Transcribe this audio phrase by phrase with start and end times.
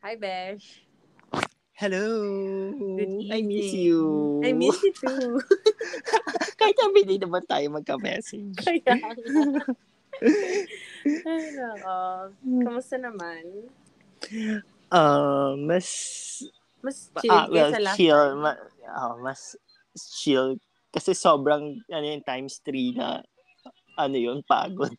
[0.00, 0.80] Hi, Besh.
[1.76, 2.08] Hello.
[3.28, 4.40] I miss you.
[4.40, 5.36] I miss you too.
[6.60, 8.56] Kahit every day naman tayo magka-message.
[8.56, 8.96] Kaya.
[11.28, 12.32] Ay, nako.
[12.64, 13.68] Kamusta naman?
[14.88, 15.88] Uh, mas
[16.80, 18.16] Mas chill ah, well, last chill.
[18.16, 18.40] time.
[18.40, 18.52] Ma,
[18.88, 19.52] ah, mas
[19.96, 20.56] chill.
[20.88, 23.20] Kasi sobrang, ano yung times 3 na,
[24.00, 24.96] ano yun, pagod.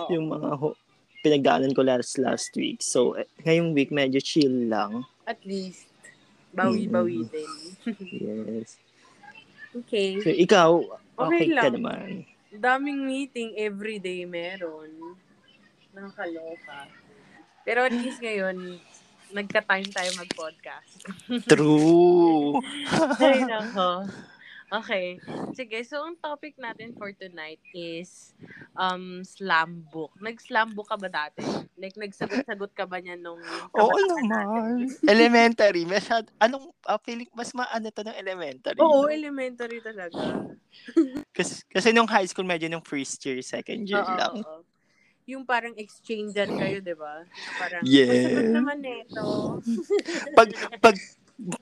[0.00, 0.08] Oo.
[0.08, 0.80] Yung mga ho-
[1.22, 2.80] pinagdaanan ko last last week.
[2.80, 5.02] So, eh, ngayong week medyo chill lang.
[5.26, 5.90] At least,
[6.54, 7.52] bawi-bawi din.
[8.18, 8.76] Yes.
[9.74, 10.20] Okay.
[10.24, 10.70] So, ikaw,
[11.18, 11.74] Okay okay, ka lang.
[11.82, 12.08] naman.
[12.54, 15.18] Daming meeting everyday meron.
[15.90, 16.86] Nakakaloka.
[17.66, 18.78] Pero at least ngayon,
[19.34, 20.92] nagka-time tayo mag-podcast.
[21.50, 22.62] True.
[23.20, 24.08] Ay, nako.
[24.68, 25.16] Okay.
[25.56, 28.36] Sige, so ang topic natin for tonight is
[28.76, 30.12] um slam book.
[30.20, 31.40] Nag-slam book ka ba dati?
[31.80, 33.40] Like, nagsagot-sagot ka ba niya nung
[33.72, 34.84] Oo naman.
[35.12, 35.88] elementary.
[35.88, 38.76] Masyad, anong, uh, feeling, mas maano to ng elementary.
[38.76, 39.10] Oo, no?
[39.10, 40.44] elementary talaga.
[41.36, 44.32] Kasi, kasi nung high school, medyo nung first year, second year Oo, lang.
[44.42, 44.56] oo.
[45.28, 47.22] Yung parang exchangean kayo, di ba?
[47.56, 48.10] Parang, Yes.
[48.10, 49.24] masagot naman nito.
[50.34, 50.48] Pag,
[50.82, 50.96] pag,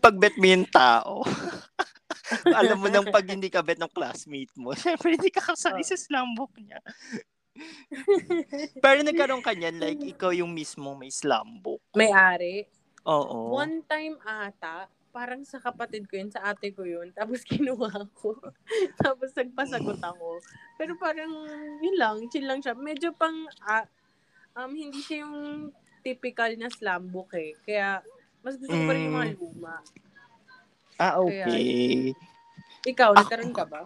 [0.00, 1.20] pag bet mo yung tao,
[2.58, 5.88] alam mo nang pag hindi ka bet ng classmate mo, syempre hindi ka kasali Oo.
[5.88, 6.80] sa slam book niya.
[8.84, 11.80] Pero nagkaroon ka niyan, like, ikaw yung mismo may slam book.
[11.96, 12.68] May-ari.
[13.08, 13.56] Oo.
[13.56, 18.36] One time ata, parang sa kapatid ko yun, sa ate ko yun, tapos kinuha ko.
[19.00, 20.40] tapos nagpasagot ako.
[20.76, 21.32] Pero parang,
[21.80, 22.76] yun lang, chill lang siya.
[22.76, 23.88] Medyo pang, ah,
[24.56, 25.70] um, hindi siya yung
[26.04, 27.56] typical na slam book eh.
[27.64, 28.04] Kaya,
[28.46, 29.38] mas gusto ko pa rin yung mga Mm.
[29.42, 29.74] luma.
[30.96, 32.14] Ah, okay.
[32.86, 33.82] Ikaw, Ako- nagkaroon ka ba?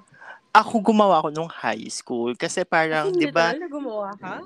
[0.52, 4.44] Ako gumawa ko nung high school kasi parang, di ba, literal na gumawa ka?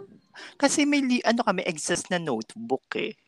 [0.55, 3.19] kasi may, li- ano kami, exist na notebook eh.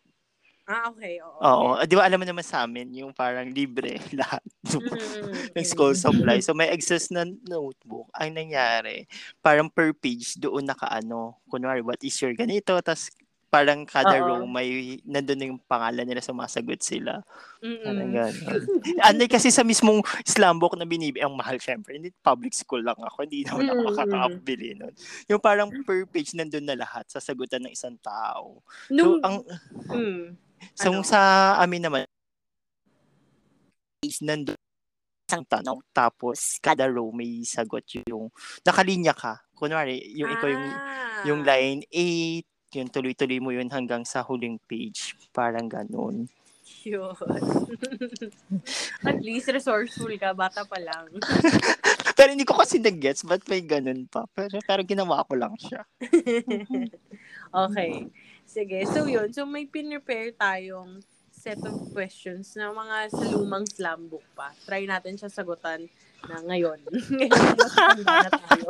[0.66, 1.22] Ah, okay.
[1.22, 1.38] Oo.
[1.38, 1.86] Oo.
[1.86, 6.42] Di ba alam mo naman sa amin, yung parang libre lahat Mm, ng school supply.
[6.42, 8.10] So may excess na notebook.
[8.14, 9.06] Ang nangyari,
[9.38, 13.10] parang per page doon nakaano, kunwari, what is your ganito, tas
[13.46, 14.26] parang kada Oo.
[14.26, 17.22] row may nandun na yung pangalan nila sumasagot sila.
[17.62, 18.60] Parang gano'n.
[19.06, 21.96] Ano kasi sa mismong slam book na binibi, ang mahal syempre.
[21.96, 23.24] Hindi public school lang ako.
[23.24, 24.92] Hindi naman ako makakabili nun.
[25.30, 28.60] Yung parang per page nandun na lahat, sasagutan ng isang tao.
[28.90, 29.36] So, Nung, ang,
[29.94, 31.04] mm, So, Ano?
[31.04, 31.20] sa
[31.60, 32.02] amin naman,
[34.00, 34.56] is nandun
[35.26, 38.30] isang tanong, tapos kada row may sagot yung,
[38.62, 39.42] nakalinya ka.
[39.58, 41.22] Kunwari, yung ikaw yung, ah.
[41.26, 45.16] yung line 8, yung tuloy-tuloy mo yun hanggang sa huling page.
[45.32, 46.28] Parang ganun.
[46.86, 47.14] Yun.
[49.02, 51.10] At least resourceful ka, bata pa lang.
[52.18, 54.24] Pero hindi ko kasi nag-gets, ba't may ganun pa?
[54.32, 55.84] Pero, pero ginawa ko lang siya.
[57.68, 58.08] okay.
[58.48, 59.28] Sige, so yun.
[59.36, 64.56] So may pinrepare tayong set of questions na mga sa lumang slam book pa.
[64.64, 65.92] Try natin siya sagutan
[66.26, 66.78] na ngayon.
[68.02, 68.68] na tayo.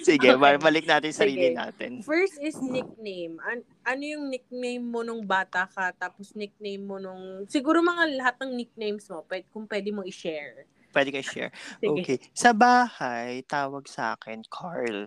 [0.00, 0.58] Sige, Okay.
[0.58, 1.56] balik natin sa sarili Sige.
[1.56, 1.90] natin.
[2.02, 3.38] First is nickname.
[3.40, 7.46] An- ano yung nickname mo nung bata ka, tapos nickname mo nung...
[7.46, 10.66] Siguro mga lahat ng nicknames mo, pwede, kung pwede mo i-share.
[10.88, 11.52] Pwede ka share.
[11.82, 12.00] Sige.
[12.00, 12.18] Okay.
[12.32, 15.06] Sa bahay, tawag sa akin, Carl.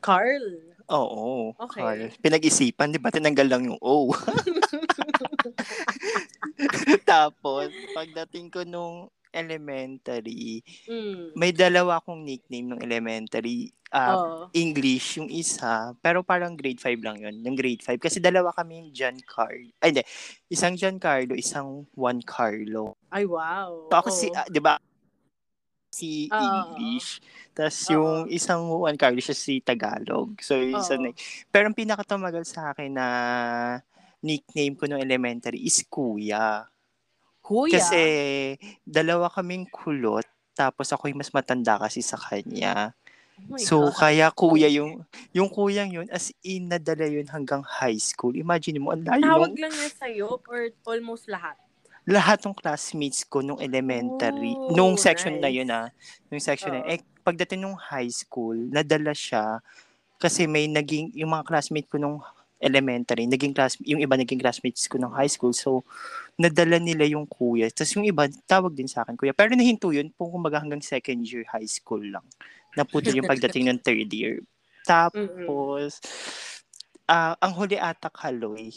[0.00, 0.46] Carl.
[0.90, 1.80] Oo, Okay.
[1.80, 2.02] Carl.
[2.18, 3.14] Pinag-isipan, di ba?
[3.14, 4.10] Tinanggal lang yung O.
[7.06, 11.34] Tapos, pagdating ko nung elementary, Mm.
[11.34, 13.70] may dalawa akong nickname nung elementary.
[13.90, 14.54] Ah, Oo.
[14.54, 17.34] English yung isa, pero parang grade 5 lang yun.
[17.42, 17.98] Yung grade 5.
[17.98, 19.74] Kasi dalawa kami yung Giancarlo.
[19.82, 20.06] Ay, hindi.
[20.46, 22.94] Isang Giancarlo, isang Juan Carlo.
[23.10, 23.90] Ay, wow.
[23.90, 24.38] So, ako si, Oo.
[24.38, 24.78] ah, di ba,
[25.90, 26.38] si Oo.
[26.38, 27.18] English.
[27.50, 27.92] Tapos Oo.
[27.98, 30.38] yung isang Juan Carlos siya si Tagalog.
[30.38, 31.02] So yung isa Oo.
[31.02, 31.10] na,
[31.50, 33.06] pero ang pinakatumagal sa akin na
[34.22, 36.62] nickname ko nung elementary is Kuya.
[37.50, 37.82] Kuya.
[37.82, 38.02] Kasi
[38.86, 40.22] dalawa kaming kulot
[40.54, 42.94] tapos ako yung mas matanda kasi sa kanya.
[43.50, 43.96] Oh so God.
[43.98, 45.02] kaya kuya yung
[45.34, 48.36] yung kuyang yun as in nadala yun hanggang high school.
[48.38, 51.58] Imagine mo ang layo Tawag lang niya sa'yo or almost lahat?
[52.08, 55.56] lahat ng classmates ko nung elementary, Oh, nung section na nice.
[55.62, 55.88] yun ah,
[56.32, 56.86] nung section na Oo.
[56.88, 56.92] yun.
[56.96, 59.60] Eh, pagdating nung high school, nadala siya
[60.18, 62.18] kasi may naging, yung mga classmate ko nung
[62.60, 65.56] elementary, naging class, yung iba naging classmates ko nung high school.
[65.56, 65.82] So,
[66.36, 67.72] nadala nila yung kuya.
[67.72, 69.32] Tapos yung iba, tawag din sa akin kuya.
[69.32, 72.22] Pero nahinto yun, kung kumbaga hanggang second year high school lang.
[72.76, 74.44] Naputol yung pagdating ng third year.
[74.86, 75.98] Tapos,
[77.10, 78.70] ah ang huli ata Kaloy.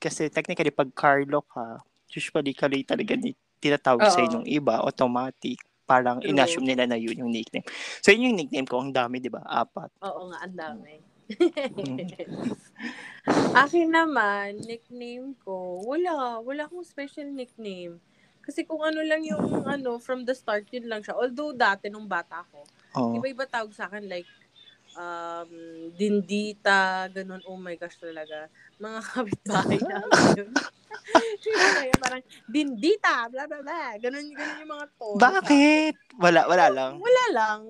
[0.00, 5.60] Kasi technically, pag Carlo ka, usually Kaloy talaga ni tinatawag sa ng iba, automatic.
[5.86, 6.34] Parang True.
[6.34, 7.64] inassume nila na yun yung nickname.
[8.02, 8.82] So, yun yung nickname ko.
[8.82, 9.40] Ang dami, di ba?
[9.46, 9.94] Apat.
[10.02, 10.98] Oo nga, ang dami.
[13.62, 16.38] Akin naman, nickname ko, wala.
[16.38, 17.98] Wala akong special nickname.
[18.46, 21.18] Kasi kung ano lang yung ano, from the start, yun lang siya.
[21.18, 22.62] Although dati, nung bata ko,
[22.96, 23.12] Oh.
[23.12, 24.24] iba-iba tawag sa akin, like,
[24.96, 25.50] um,
[25.92, 27.44] dindita, ganun.
[27.44, 28.48] Oh my gosh talaga.
[28.76, 30.48] Mga kapitbahay namin.
[31.46, 33.94] Kaya parang, dindita, bla bla bla.
[34.00, 35.08] Ganun, ganun yung mga to.
[35.16, 35.94] Bakit?
[36.18, 36.92] Wala, wala lang.
[36.98, 37.60] Wala lang.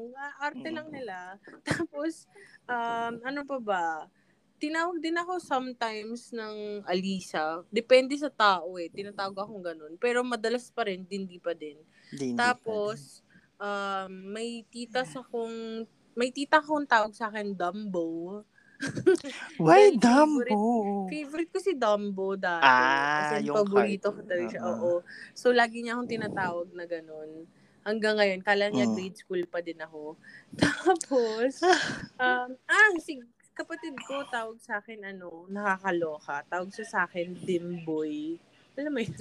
[0.41, 0.77] Arte Mm.
[0.79, 1.17] lang nila.
[1.69, 2.25] Tapos,
[2.65, 3.85] um, ano pa ba?
[4.57, 7.61] Tinawag din ako sometimes ng Alisa.
[7.69, 8.89] Depende sa tao eh.
[8.89, 9.95] Tinatawag akong ganun.
[10.01, 11.77] Pero madalas pa rin, hindi pa din.
[12.09, 13.21] Hindi Tapos,
[13.61, 15.85] um, may tita sa kong,
[16.17, 18.41] may tita akong tawag sa akin, Dumbo.
[19.61, 20.61] Why Dahil Dumbo?
[21.13, 22.65] Favorite ko si Dumbo dati.
[22.65, 24.63] Ah, As in, yung paborito ko talaga siya.
[24.65, 24.73] Oo.
[24.73, 24.93] Oo.
[25.37, 27.45] So, lagi niya akong tinatawag na ganun.
[27.87, 28.97] Hanggang ngayon, kala niya Mm.
[28.97, 30.17] grade school pa din ako.
[30.59, 31.61] Tapos,
[32.19, 33.21] um, ah, si
[33.53, 36.43] kapatid ko tawag sa akin, ano, nakakaloka.
[36.49, 38.41] Tawag siya sa akin, Dimboy.
[38.77, 39.15] Alam mo yun?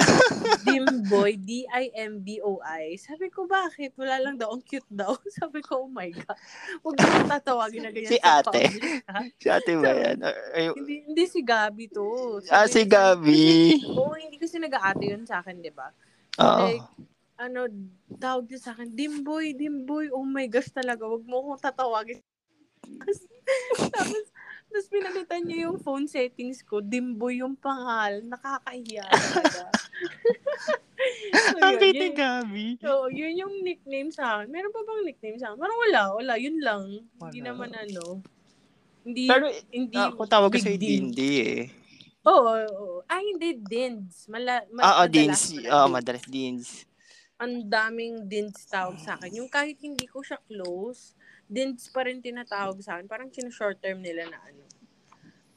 [0.66, 2.96] Dimboy, D-I-M-B-O-I.
[3.00, 3.96] Sabi ko, bakit?
[3.96, 5.16] Wala lang daw, ang cute daw.
[5.40, 6.38] Sabi ko, oh my God.
[6.84, 8.68] Huwag mo tatawagin na ganyan Si sa ate.
[8.68, 9.20] public, ha?
[9.40, 10.18] Si ate ba yan?
[10.52, 12.38] Ay, Hindi, hindi si Gabi to.
[12.52, 13.76] ah, si Gabi.
[13.96, 15.88] Oo, hindi kasi nag-aate yun sa akin, di ba?
[16.40, 16.66] Oo.
[16.66, 16.86] Like,
[17.40, 17.60] ano,
[18.20, 22.20] tawag niya sa akin, Dimboy, Dimboy, oh my gosh talaga, wag mo akong tatawagin.
[23.00, 23.20] Tapos,
[23.90, 24.24] tapos,
[24.70, 29.04] tapos pinalitan niya yung phone settings ko, Dimboy yung pangal, nakakahiya
[31.50, 32.66] so, Ang yun, yun, Gabi.
[32.78, 34.48] so, yun yung nickname sa akin.
[34.48, 35.58] Meron pa bang nickname sa akin?
[35.58, 36.82] Parang wala, wala, yun lang.
[37.18, 37.48] Hindi Wala.
[37.50, 38.20] naman ano.
[39.00, 40.80] Hindi, Pero hindi ako tawag ko big sa deal.
[41.08, 41.62] Dindi eh.
[42.20, 42.96] Oo, oo.
[43.08, 44.28] Ay, hindi, Dins.
[44.28, 45.40] Mala, ma- Oo, madalas Dins.
[45.40, 45.94] ko na Oo, Dins.
[45.96, 46.68] madalas Dins.
[47.40, 49.40] Ang daming Dins tawag sa akin.
[49.40, 51.16] Yung kahit hindi ko siya close,
[51.50, 53.10] Dins pa rin tinatawag sa akin.
[53.10, 54.62] Parang short term nila na ano.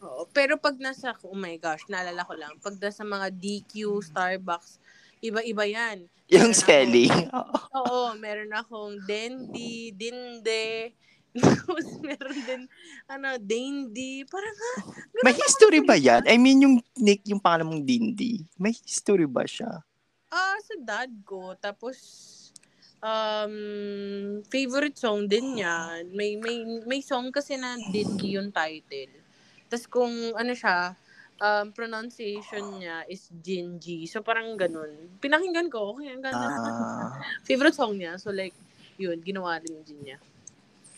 [0.04, 0.26] Oo.
[0.34, 4.82] Pero pag nasa, oh my gosh, naalala ko lang, pag nasa mga DQ, Starbucks,
[5.22, 6.10] iba-iba yan.
[6.34, 7.16] Yung Meron spelling.
[7.30, 7.56] Oo.
[7.78, 10.98] Oo, meron akong Dendi, Dinde,
[11.42, 12.62] tapos meron din,
[13.10, 14.22] ano, Dandy.
[14.30, 14.74] Parang, ha?
[14.86, 16.22] Ganun May history ba yan?
[16.30, 18.46] I mean, yung nick, yung pangalan mong Dindi.
[18.62, 19.82] May history ba siya?
[20.30, 21.58] Ah, sa dad ko.
[21.58, 21.98] Tapos,
[23.04, 23.56] um,
[24.48, 26.02] favorite song din niya.
[26.16, 29.12] May, may, may song kasi na Dingy yung title.
[29.68, 30.96] Tapos kung ano siya,
[31.44, 34.08] um, pronunciation niya is Jinji.
[34.08, 35.20] So, parang ganun.
[35.20, 36.48] Pinakinggan ko, okay, ang ganda.
[36.48, 37.12] Ah,
[37.48, 38.16] Favorite song niya.
[38.16, 38.56] So, like,
[38.96, 40.18] yun, ginawa din din niya.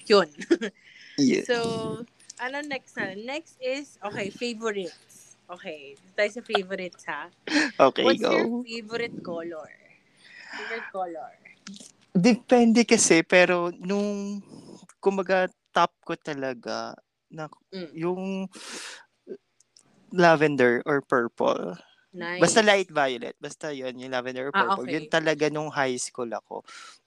[0.06, 0.30] Yun.
[1.18, 1.44] yeah.
[1.50, 1.56] So,
[2.38, 3.18] ano next na?
[3.18, 5.40] Next is, okay, favorites.
[5.46, 7.30] Okay, tayo sa favorites ha.
[7.92, 8.34] Okay, What's go.
[8.34, 9.69] your favorite color?
[10.58, 11.31] Favorite color?
[12.15, 14.39] Depende kasi, pero nung,
[15.03, 16.95] kumaga, top ko talaga,
[17.27, 17.91] na, Mm.
[17.91, 18.23] yung
[20.13, 21.75] lavender or purple.
[22.15, 22.39] Nice.
[22.41, 23.35] Basta light violet.
[23.41, 24.88] Basta yun, yung lavender or Ah, purple.
[24.88, 24.95] okay.
[24.95, 26.63] Yun talaga nung high school ako.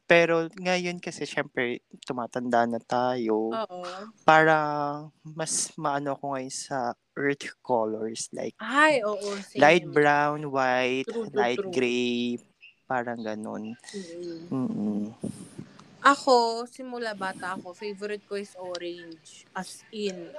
[0.08, 3.64] Pero ngayon kasi, syempre, tumatanda na tayo.
[3.64, 3.84] Oo.
[4.28, 8.28] Parang, mas maano ko ngayon sa earth colors.
[8.34, 9.60] Like, Ay, oo, same.
[9.62, 11.72] light brown, white, True, true, light true.
[11.72, 12.40] gray.
[12.88, 13.76] Parang ganun.
[13.92, 14.48] Mm.
[14.48, 15.12] Mm-mm.
[16.00, 19.44] Ako, simula bata ako, favorite ko is orange.
[19.52, 20.32] As in.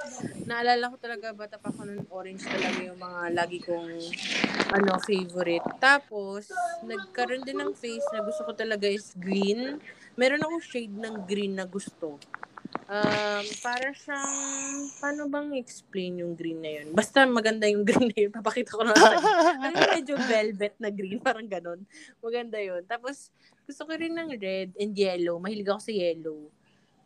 [0.49, 3.91] Naalala ko talaga, bata pa ako nun, orange talaga yung mga lagi kong
[4.73, 5.67] ano, favorite.
[5.77, 6.49] Tapos,
[6.81, 9.77] nagkaroon din ng face na gusto ko talaga is green.
[10.17, 12.17] Meron akong shade ng green na gusto.
[12.89, 14.33] Um, para siyang,
[14.97, 16.89] paano bang explain yung green na yun?
[16.93, 18.31] Basta maganda yung green na yun.
[18.33, 19.21] Papakita ko na lang.
[19.61, 21.85] ano yung medyo velvet na green, parang ganun.
[22.17, 22.81] Maganda yun.
[22.89, 23.29] Tapos,
[23.69, 25.37] gusto ko rin ng red and yellow.
[25.37, 26.49] Mahilig ako sa yellow.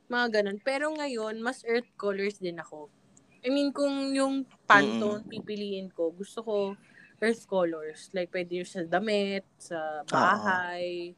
[0.07, 0.57] Mga ganun.
[0.63, 2.87] Pero ngayon, mas earth colors din ako.
[3.43, 6.55] I mean, kung yung Pantone pipiliin ko, gusto ko
[7.19, 8.07] earth colors.
[8.15, 11.11] Like, pwede yung sa damit, sa bahay.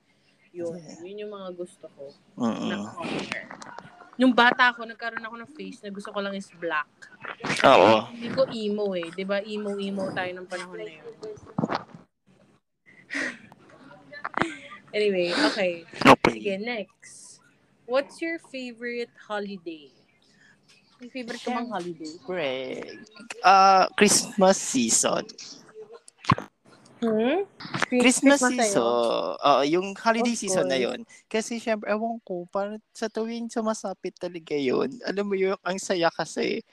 [0.54, 0.82] Yun.
[1.06, 2.82] Yun yung mga gusto ko na Mm-mm.
[2.98, 3.26] color.
[4.16, 6.88] Nung bata ako, nagkaroon ako ng face na gusto ko lang is black.
[7.68, 8.08] Oo.
[8.16, 9.12] Hindi ko emo eh.
[9.12, 11.04] 'Di ba Emo-emo tayo ng panahon na yun.
[14.96, 15.84] anyway, okay.
[16.32, 16.58] Sige, Okay.
[16.58, 17.44] next.
[17.86, 19.92] What's your favorite holiday?
[20.98, 22.08] May favorite ka bang holiday?
[22.08, 22.50] Siyempre,
[23.44, 25.28] ah Christmas season.
[27.06, 27.40] Hmm?
[27.90, 28.58] Christmas, sa'yo?
[28.58, 28.86] season.
[29.38, 30.86] Oo, yung holiday Of season na course.
[30.90, 31.00] yon.
[31.30, 36.10] Kasi syempre, ewan ko, parang sa tuwing sumasapit talaga yun, alam mo yung ang saya
[36.10, 36.66] kasi.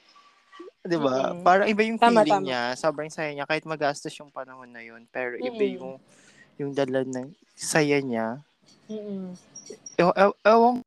[0.83, 1.31] 'Di ba?
[1.31, 1.43] Mm-mm.
[1.47, 2.45] Parang iba yung Tama, feeling tama.
[2.49, 2.61] niya.
[2.75, 5.07] Sobrang saya niya kahit magastos yung panahon na yun.
[5.07, 5.75] Pero iba Mm-mm.
[5.79, 5.91] yung
[6.59, 8.43] yung dala ng saya niya.
[8.91, 9.31] Mm-mm.
[9.95, 10.83] Ew, ew, ewan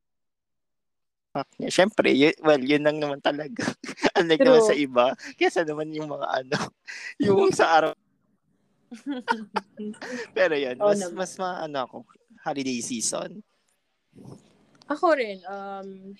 [1.37, 1.69] fuck niya.
[1.69, 3.61] Syempre, yun, well, yun lang naman talaga.
[4.19, 4.49] Unlike True.
[4.49, 5.07] naman sa iba.
[5.37, 6.57] Kesa naman yung mga ano,
[7.25, 7.93] yung sa araw.
[10.33, 11.16] Pero yan, Oo mas, naman.
[11.16, 11.97] mas maano ako,
[12.43, 13.43] holiday season.
[14.87, 16.14] Ako rin, um,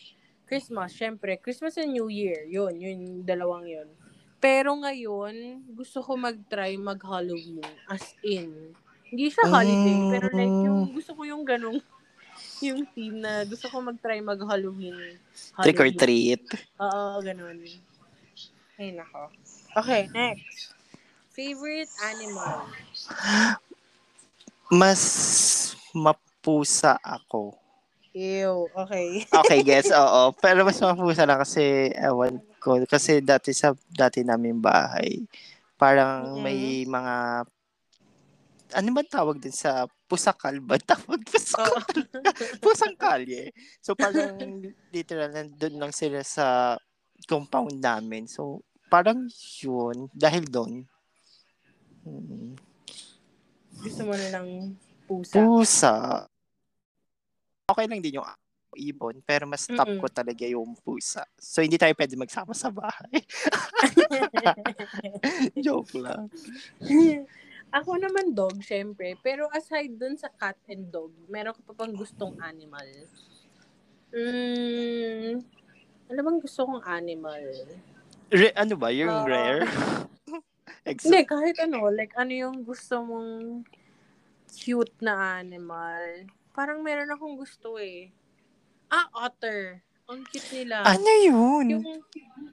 [0.47, 1.39] Christmas, syempre.
[1.39, 3.89] Christmas and New Year, yun, yun, dalawang yun.
[4.39, 7.63] Pero ngayon, gusto ko mag-try mag-Halloween.
[7.89, 8.75] As in,
[9.09, 10.11] hindi siya holiday, Mm.
[10.13, 11.81] pero like, yung gusto ko yung ganong,
[12.67, 15.19] yung theme na gusto ko mag-try mag-Halloween.
[15.65, 15.97] Trick or Halloween.
[15.99, 16.45] treat.
[16.79, 17.59] Oo, ganun.
[18.77, 19.33] Ay, nako.
[19.73, 20.76] Okay, next.
[21.37, 22.65] Favorite animal?
[24.73, 25.03] Mas
[25.93, 27.53] mapusa ako.
[28.17, 29.21] Ew, okay.
[29.45, 30.33] Okay, guess, oo.
[30.41, 35.21] Pero mas mapusa lang kasi, ewan ko, kasi dati sa, dati namin bahay,
[35.77, 36.41] parang Mm-mm.
[36.41, 37.45] may mga,
[38.73, 40.81] ano ba tawag din sa pusakal ba?
[40.89, 41.77] Tawag pusakal.
[41.77, 42.17] Oo.
[42.65, 43.53] pusang kalye.
[43.85, 46.75] So parang literal nandun lang sila sa
[47.29, 48.25] compound namin.
[48.25, 49.29] So parang
[49.61, 50.89] yun, dahil doon.
[52.07, 52.55] Hmm.
[53.77, 54.79] gusto mo na ng
[55.11, 55.35] pusa.
[55.35, 55.95] Pusa.
[57.67, 58.29] Okay lang din yung
[58.77, 60.01] ibon, pero mas top Mm-mm.
[60.01, 61.27] ko talaga yung pusa.
[61.35, 63.25] So hindi tayo pwede magsama sa bahay.
[65.65, 66.31] Joke lang.
[67.75, 69.19] Ako naman dog, syempre.
[69.19, 72.87] Pero aside dun sa cat and dog, meron ka pa pang gustong animal.
[74.15, 75.43] Mm,
[76.07, 77.43] ano bang gusto kong animal?
[78.31, 78.95] Re- ano ba?
[78.95, 79.27] Yung Ah.
[79.27, 79.67] rare?
[80.87, 81.91] Exo- Hindi, kahit ano.
[81.91, 83.67] Like, ano yung gusto mong
[84.51, 86.31] cute na animal?
[86.55, 88.15] Parang meron akong gusto eh.
[88.87, 89.83] Ah, otter.
[90.07, 90.87] Ang cute nila.
[90.87, 91.67] ano yun?
[91.75, 91.85] Yung,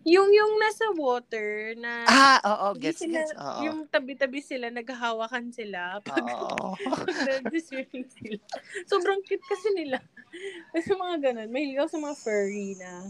[0.01, 3.33] yung, yung nasa water na ah, oo, hindi gets, sila, gets.
[3.37, 3.61] Oo.
[3.61, 6.73] yung tabi-tabi sila, naghahawakan sila pag, Oo.
[6.73, 7.05] pag
[7.45, 8.41] nag-swimming sila.
[8.89, 10.01] Sobrang cute kasi nila.
[10.73, 11.53] Kasi mga ganun.
[11.53, 13.05] Mahilig ako sa mga furry na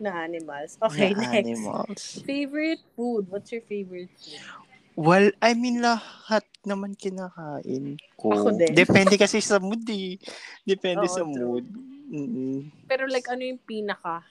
[0.00, 0.78] na animals.
[0.80, 1.46] Okay, Na next.
[1.46, 2.02] animals.
[2.24, 3.26] Favorite food?
[3.28, 4.42] What's your favorite food?
[4.98, 8.34] Well, I mean, lahat naman kinakain ko.
[8.34, 8.74] Ako din.
[8.74, 10.18] Depende kasi sa mood eh.
[10.66, 11.30] Depende Oo, sa true.
[11.30, 11.64] mood.
[12.10, 12.72] Mm.
[12.90, 14.26] Pero like, ano yung pinaka?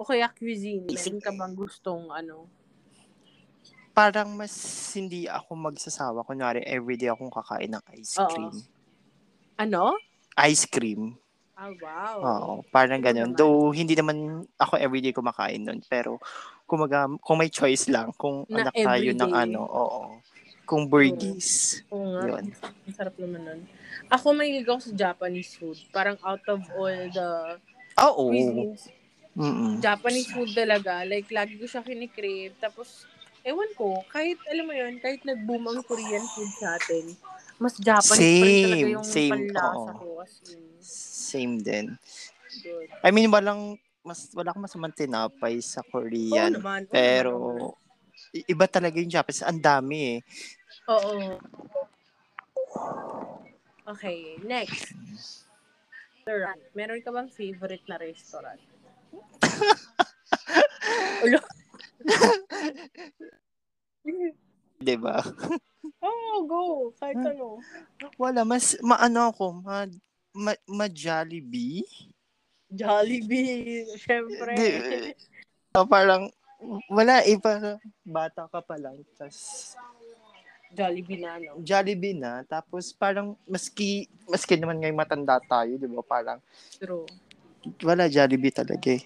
[0.00, 0.88] O kaya cuisine?
[0.88, 2.48] Meron ka bang gustong ano?
[3.92, 4.52] Parang mas
[4.92, 6.24] hindi ako magsasawa.
[6.24, 8.28] Kunwari, everyday akong kakain ng ice Oo.
[8.28, 8.56] cream.
[9.56, 9.96] Ano?
[10.48, 11.16] Ice cream.
[11.56, 12.20] Ah, wow.
[12.20, 13.32] Oo, parang naman.
[13.32, 15.80] Though, hindi naman ako everyday kumakain nun.
[15.88, 16.20] Pero,
[16.68, 20.02] kumaga, kung may choice lang, kung Na anak tayo ng ano, oo.
[20.68, 21.80] Kung burgies.
[21.88, 22.28] Oo nga.
[22.28, 22.44] Yun.
[22.84, 23.60] Ang sarap naman nun.
[24.12, 25.78] Ako mahilig ako sa Japanese food.
[25.96, 27.56] Parang out of all the
[28.04, 28.28] Oo.
[28.28, 28.92] cuisines,
[29.32, 29.80] Mm-mm.
[29.80, 31.08] Japanese food talaga.
[31.08, 32.52] Like, lagi ko siya kinikrave.
[32.60, 33.08] Tapos,
[33.48, 37.16] ewan ko, kahit, alam mo yun, kahit nag-boom ang Korean food sa atin,
[37.56, 39.96] mas Japanese pa rin talaga Same, yung same, panlasa oo.
[39.96, 40.08] ko.
[40.20, 40.60] As in,
[41.26, 41.86] Same din.
[42.62, 42.88] good.
[43.02, 46.52] I mean, walang, mas, wala akong masamang tinapay sa Oo Korean.
[46.60, 46.84] naman.
[46.86, 48.44] oo pero, naman.
[48.46, 49.42] iba talaga yung Japanese.
[49.42, 50.18] Ang dami eh.
[50.92, 51.40] Oo.
[53.86, 54.98] Okay, next.
[56.26, 56.58] Restaurant.
[56.74, 58.58] Meron ka bang favorite na restaurant?
[61.24, 61.38] Ulo.
[64.76, 65.20] Di ba?
[66.04, 66.62] oh, go.
[67.00, 67.32] Kahit Hmm.
[67.32, 67.48] ano.
[68.20, 69.88] Wala, mas, maano ako, ma,
[70.36, 71.84] ma, ma Jollibee.
[72.68, 73.88] Jollibee.
[73.96, 74.52] Siyempre.
[74.56, 75.16] Di-
[75.76, 76.32] Ah, parang,
[76.88, 78.96] wala eh, parang bata ka pa lang.
[79.12, 79.76] Tapos,
[80.72, 81.60] Jollibee na, no?
[81.60, 82.40] Jollibee na.
[82.48, 86.00] Tapos, parang, maski, maski naman ngayon matanda tayo, di ba?
[86.00, 86.40] Parang,
[86.80, 87.04] True.
[87.84, 89.04] wala Jollibee talaga eh.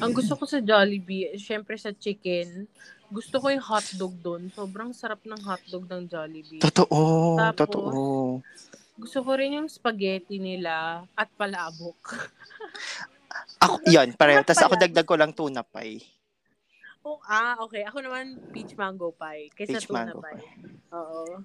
[0.00, 2.68] Ang gusto ko sa Jollibee, syempre sa chicken,
[3.06, 4.42] gusto ko yung hotdog doon.
[4.50, 6.62] Sobrang sarap ng hotdog ng Jollibee.
[6.62, 7.92] Totoo, Tapos, totoo.
[8.96, 12.00] Gusto ko rin yung spaghetti nila at palabok.
[13.64, 14.40] Ako, yan, pareho.
[14.44, 16.00] Tapos ako dagdag ko lang tuna pie.
[17.06, 17.84] Oh, ah, okay.
[17.84, 19.52] Ako naman, peach mango pie.
[19.52, 20.44] Kaysa Peach tuna mango pie.
[20.92, 21.40] Oo.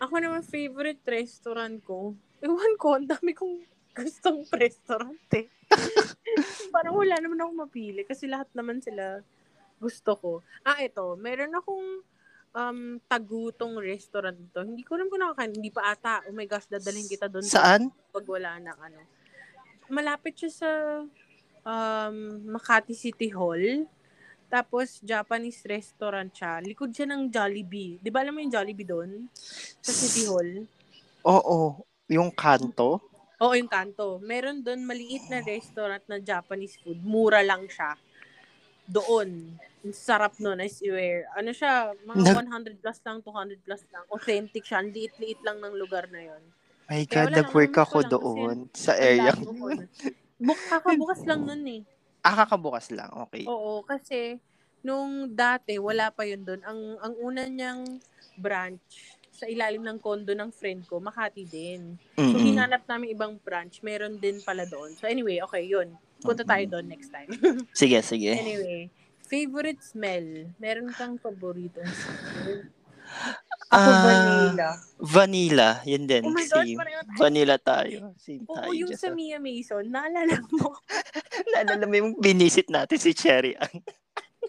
[0.00, 2.16] Ako naman, favorite restaurant ko.
[2.40, 5.46] Ewan ko, ang dami kong gustong restaurant eh.
[6.74, 9.20] Parang wala naman akong mapili kasi lahat naman sila
[9.82, 10.32] gusto ko.
[10.62, 11.18] Ah, ito.
[11.18, 11.86] Meron akong
[12.54, 14.62] um, tagutong restaurant to.
[14.62, 15.52] Hindi ko alam kung nakakain.
[15.58, 16.22] Hindi pa ata.
[16.30, 17.42] Oh my gosh, dadalhin kita doon.
[17.42, 17.90] Saan?
[18.14, 19.02] Pag wala na ano.
[19.90, 20.70] Malapit siya sa
[21.66, 22.16] um,
[22.54, 23.84] Makati City Hall.
[24.52, 26.60] Tapos, Japanese restaurant siya.
[26.60, 27.96] Likod siya ng Jollibee.
[27.98, 29.26] Di ba alam mo yung Jollibee doon?
[29.80, 30.68] Sa City Hall.
[31.24, 33.00] Oo, yung kanto.
[33.42, 34.22] Oo, yung kanto.
[34.22, 37.02] Meron doon maliit na restaurant na Japanese food.
[37.02, 37.98] Mura lang siya.
[38.86, 39.58] Doon.
[39.82, 41.26] Ang sarap nun, I swear.
[41.34, 44.04] Ano siya, mga Nag- 100 plus lang, 200 plus lang.
[44.08, 44.78] Authentic siya.
[44.78, 46.42] Ang liit-liit lang ng lugar na yon.
[46.86, 49.34] My Kaya God, nag-work ako doon sa area.
[49.34, 49.50] ko.
[50.38, 51.82] Buk kakabukas lang nun eh.
[52.22, 53.10] Ah, kakabukas lang.
[53.26, 53.42] Okay.
[53.46, 54.38] Oo, kasi
[54.82, 56.62] nung dati, wala pa yun doon.
[56.62, 57.82] Ang, ang una niyang
[58.38, 61.96] branch sa ilalim ng kondo ng friend ko, Makati din.
[62.14, 62.44] So, Mm-mm.
[62.46, 63.80] hinanap namin ibang branch.
[63.80, 64.92] Meron din pala doon.
[64.94, 65.88] So, anyway, okay, yun.
[66.20, 67.32] Punta tayo doon next time.
[67.74, 68.30] Sige, sige.
[68.30, 68.86] anyway,
[69.24, 70.52] favorite smell.
[70.56, 72.68] Meron kang paboritong smell?
[73.72, 74.70] Ako, Ah, vanilla.
[75.00, 75.70] Vanilla.
[75.82, 76.22] Yun din.
[76.22, 76.76] Oh my God, Same.
[76.76, 77.18] tayo.
[77.18, 77.98] Vanilla tayo.
[78.14, 78.70] Same Oo, tayo.
[78.76, 80.76] yung sa Mia Mason, naalala mo?
[81.56, 83.80] Naalala mo yung binisit natin si Cherry Ann.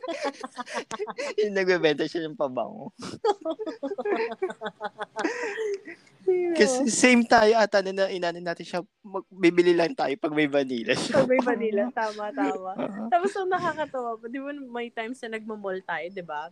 [1.41, 2.91] yung nagbebenta siya ng pabango.
[6.53, 8.79] Kasi same tayo ata na na- inanin natin siya.
[9.03, 11.19] Mag, bibili lang tayo pag may vanilla siya.
[11.19, 12.72] Pag may vanilla, tama, tama.
[12.79, 13.10] Oo.
[13.12, 16.48] Tapos ang nakakatawa di ba may times na nagmamall tayo, di ba?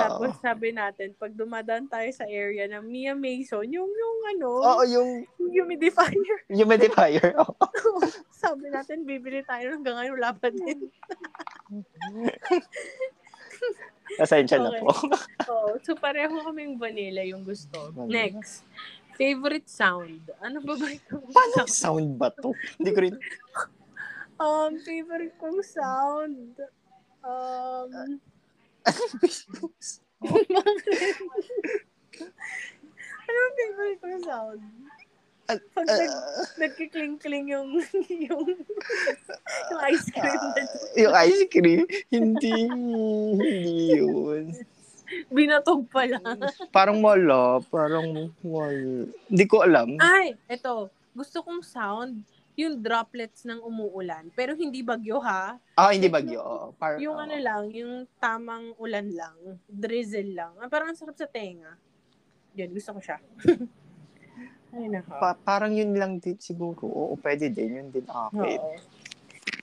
[0.00, 4.82] Tapos sabi natin, pag dumadaan tayo sa area ng Mia Mason, yung, yung ano, Oo,
[4.86, 6.16] yung humidifier.
[6.58, 7.36] humidifier.
[7.36, 7.54] Oo.
[8.42, 10.88] sabi natin, bibili tayo hanggang ngayon, wala pa din.
[14.18, 14.80] Pasensya na Okay.
[14.82, 14.90] po.
[15.48, 17.92] Oo, so pareho kaming vanilla yung gusto.
[18.04, 18.66] Next,
[19.16, 20.20] favorite sound.
[20.42, 21.16] Ano ba ba ito?
[21.32, 22.52] Paano sound ba to?
[22.76, 23.14] Hindi ko rin.
[24.36, 26.58] Um, favorite kong sound.
[27.22, 28.18] Um,
[33.22, 34.60] ano ang favorite kong sound?
[35.52, 37.68] Pag nag, Ah, nagkikling-kling yung,
[38.30, 38.44] yung,
[39.68, 40.62] yung ice cream na
[41.02, 44.54] yung ice cream, hindi, hindi yun.
[45.28, 46.40] binatog pa lang.
[46.72, 49.04] Parang wala, parang wala.
[49.28, 49.98] Hindi ko alam.
[50.00, 50.88] Ay, eto.
[51.12, 54.28] Gusto kong sound, yung droplets ng umuulan.
[54.36, 55.56] Pero hindi bagyo ha.
[55.72, 56.40] Ah, hindi bagyo.
[56.40, 56.66] oo.
[56.76, 57.24] Par- Yung oo.
[57.24, 59.36] ano lang, yung tamang ulan lang.
[59.64, 60.52] Drizzle lang.
[60.60, 61.80] Ah, parang ang sarap sa tenga.
[62.52, 63.18] Yun, gusto ko siya.
[64.72, 65.16] Ay, nako.
[65.16, 66.84] Pa- parang yun lang din siguro.
[66.84, 67.80] Oo, pwede din.
[67.80, 68.60] Yun din akin.
[68.60, 68.76] Oo.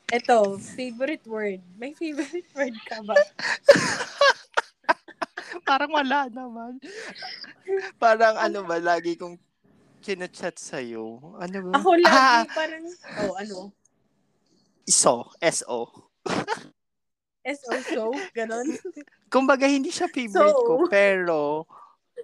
[0.09, 1.61] Eto, favorite word.
[1.77, 3.13] May favorite word ka ba?
[5.69, 6.81] parang wala naman.
[8.01, 9.37] parang ano ba, lagi kong
[9.99, 11.19] chinachat sa'yo.
[11.37, 11.71] Ano ba?
[11.79, 12.83] Ako lagi Ah, parang,
[13.27, 13.57] oh, ano?
[14.87, 16.09] so, S-O.
[17.45, 18.67] SO show, ganon.
[19.33, 21.65] Kumbaga, hindi siya favorite So, ko, pero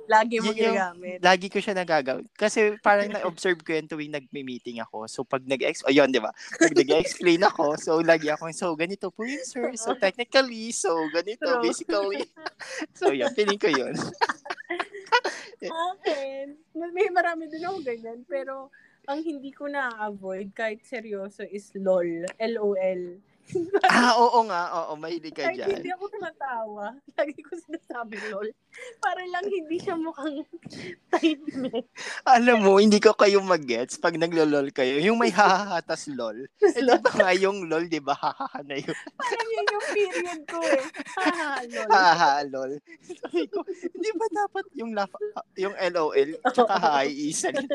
[0.05, 1.17] Lagi mo ginagamit.
[1.17, 2.29] lagi ko siya nagagawin.
[2.37, 5.09] Kasi parang na-observe ko yun tuwing nagme-meeting ako.
[5.09, 5.81] So, pag nag-ex...
[5.81, 6.29] O, yun, di ba?
[6.61, 9.73] Pag nag-explain ako, so, lagi ako, so, ganito po yun, sir.
[9.73, 11.63] So, technically, so, ganito, True.
[11.63, 12.21] basically.
[12.93, 13.97] so, yun, feeling ko yun.
[15.91, 18.21] Akin, may marami din ako ganyan.
[18.27, 18.69] Pero,
[19.05, 22.25] ang hindi ko na-avoid kahit seryoso is LOL.
[22.41, 23.03] L-O-L.
[23.93, 25.69] ah, oo nga, oo, mahilig ka Kahit dyan.
[25.77, 28.49] hindi ako tumatawa, lagi ko sinasabi LOL.
[28.97, 30.41] Para lang hindi siya mukhang
[31.13, 31.85] tahimik.
[32.25, 34.97] Alam mo, hindi ko kayo mag-gets pag naglo-lol kayo.
[34.97, 36.49] Yung may hahahatas lol.
[36.59, 38.17] Eh, di ba nga yung lol, di ba?
[38.17, 38.97] Hahaha na yun.
[39.13, 40.83] Parang yun yung period ko eh.
[41.21, 41.89] Haha, LOL.
[41.93, 42.71] Hahaha, lol.
[43.05, 43.61] Sabi ko,
[43.93, 45.13] di ba dapat yung laugh,
[45.55, 47.69] yung LOL, tsaka hi, isa lang.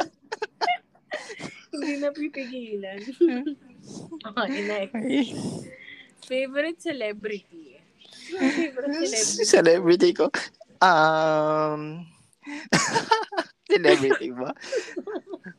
[1.70, 3.00] hindi na pipigilan.
[4.24, 4.94] okay, next.
[6.24, 7.80] Favorite celebrity.
[8.30, 9.44] Favorite celebrity.
[9.44, 10.26] Celebrity ko.
[10.80, 12.06] Um,
[13.70, 14.54] celebrity ba?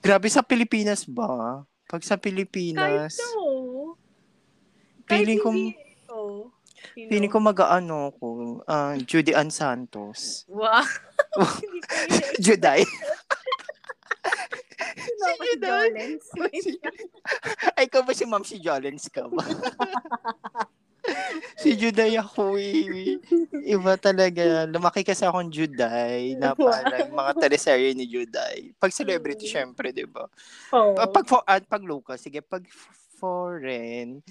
[0.01, 1.61] Grabe sa Pilipinas ba?
[1.85, 3.99] Pag sa Kahit Pilipinas, no.
[5.05, 5.53] Kahit Feeling ko-
[6.15, 6.41] oh,
[6.95, 8.27] feeling ko mag-ano ko,
[8.65, 10.47] ah, Judy Ann Santos.
[10.47, 10.81] Wow.
[12.43, 12.87] Juday.
[14.97, 15.57] Sino si.
[15.57, 16.25] Jolens?
[17.77, 19.41] Ay, ikaw ba si Ma'am si Jolens ka ba?
[21.61, 23.17] si Juday ako eh.
[23.65, 24.65] Iba talaga.
[24.65, 28.69] Lumaki kasi akong Juday na parang mga teleserye ni Juday.
[28.77, 29.51] Pag celebrity, Mm.
[29.51, 30.25] syempre, di ba?
[30.71, 30.93] Oh.
[30.93, 32.61] Pa- Pag, for, ah, pag local, sige, pag
[33.17, 34.21] foreign,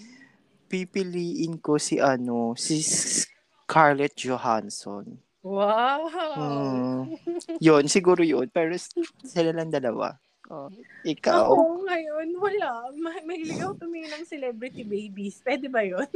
[0.67, 5.19] pipiliin ko si ano, si Scarlett Johansson.
[5.41, 6.01] Wow.
[6.37, 7.17] Hmm.
[7.65, 8.49] Yun, siguro yun.
[8.53, 8.77] Pero
[9.25, 10.21] sila lang dalawa.
[10.51, 10.67] Oh,
[11.07, 11.47] ikaw?
[11.55, 12.91] Ako ngayon, wala.
[12.99, 15.39] Ma- mahilig ako tumingin ng celebrity babies.
[15.47, 16.11] Pwede ba yun?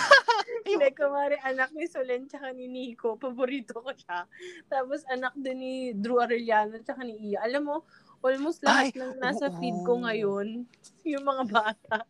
[0.64, 4.24] Hindi, kumari anak ni Solen tsaka ni Nico, paborito ko siya.
[4.72, 7.44] Tapos anak din ni Drew Arellano tsaka ni Iya.
[7.44, 7.76] Alam mo,
[8.24, 9.56] almost lahat Ay, ng nasa oo.
[9.60, 10.64] feed ko ngayon,
[11.04, 12.08] yung mga bata.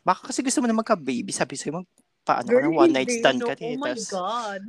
[0.00, 1.28] Baka kasi gusto mo na magka-baby.
[1.28, 1.88] Sabi sa'yo, mag,
[2.26, 3.46] paano ka na one night stand no?
[3.46, 3.78] ka Oh eh.
[3.78, 4.62] my Tas, God.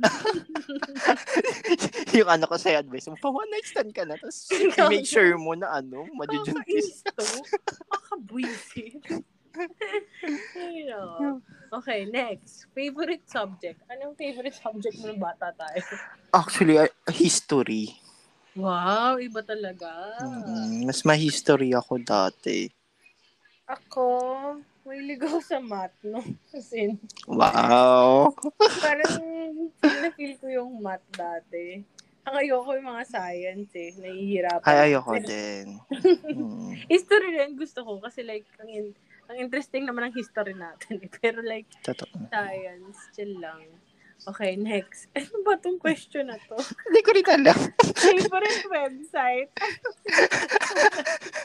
[2.18, 4.14] yung ano ko sa'yo advice mo, pa one night stand ka na.
[4.14, 4.46] Tapos
[4.94, 6.06] make sure mo na ano.
[6.14, 7.02] Makabwisit.
[10.54, 11.42] Ay, no.
[11.68, 12.64] Okay, next.
[12.72, 13.76] Favorite subject.
[13.92, 15.84] Anong favorite subject mo ng bata tayo?
[16.32, 17.92] Actually, uh, history.
[18.56, 20.16] Wow, iba talaga.
[20.16, 22.72] Mm, mas ma-history ako dati.
[23.68, 24.08] Ako,
[24.88, 26.24] Mahilig ako sa math, no?
[26.56, 26.96] As in,
[27.28, 28.32] Wow.
[28.80, 29.20] parang
[29.76, 31.84] feel na feel ko yung math dati.
[32.24, 33.92] Ang ayoko yung mga science eh.
[33.94, 34.64] Nahihirapan.
[34.64, 35.76] Ay, ayoko din.
[36.24, 36.72] Hmm.
[36.92, 38.96] History rin gusto ko kasi like, ang, in-
[39.28, 41.00] ang interesting naman ang history natin.
[41.00, 41.08] eh.
[41.20, 42.24] Pero like, Totoo.
[42.26, 43.64] science, chill lang.
[44.24, 45.06] Okay, next.
[45.14, 46.58] Ano ba tong question na to?
[46.58, 47.58] Hindi ko rin alam.
[47.94, 49.48] Favorite website?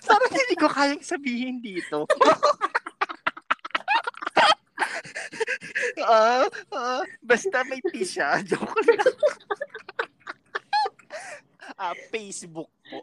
[0.03, 2.09] Parang hindi ko kayang sabihin dito.
[5.99, 8.41] Ah, ah, basta may P siya.
[8.47, 9.13] Joke lang.
[11.75, 12.97] Ah, Facebook po.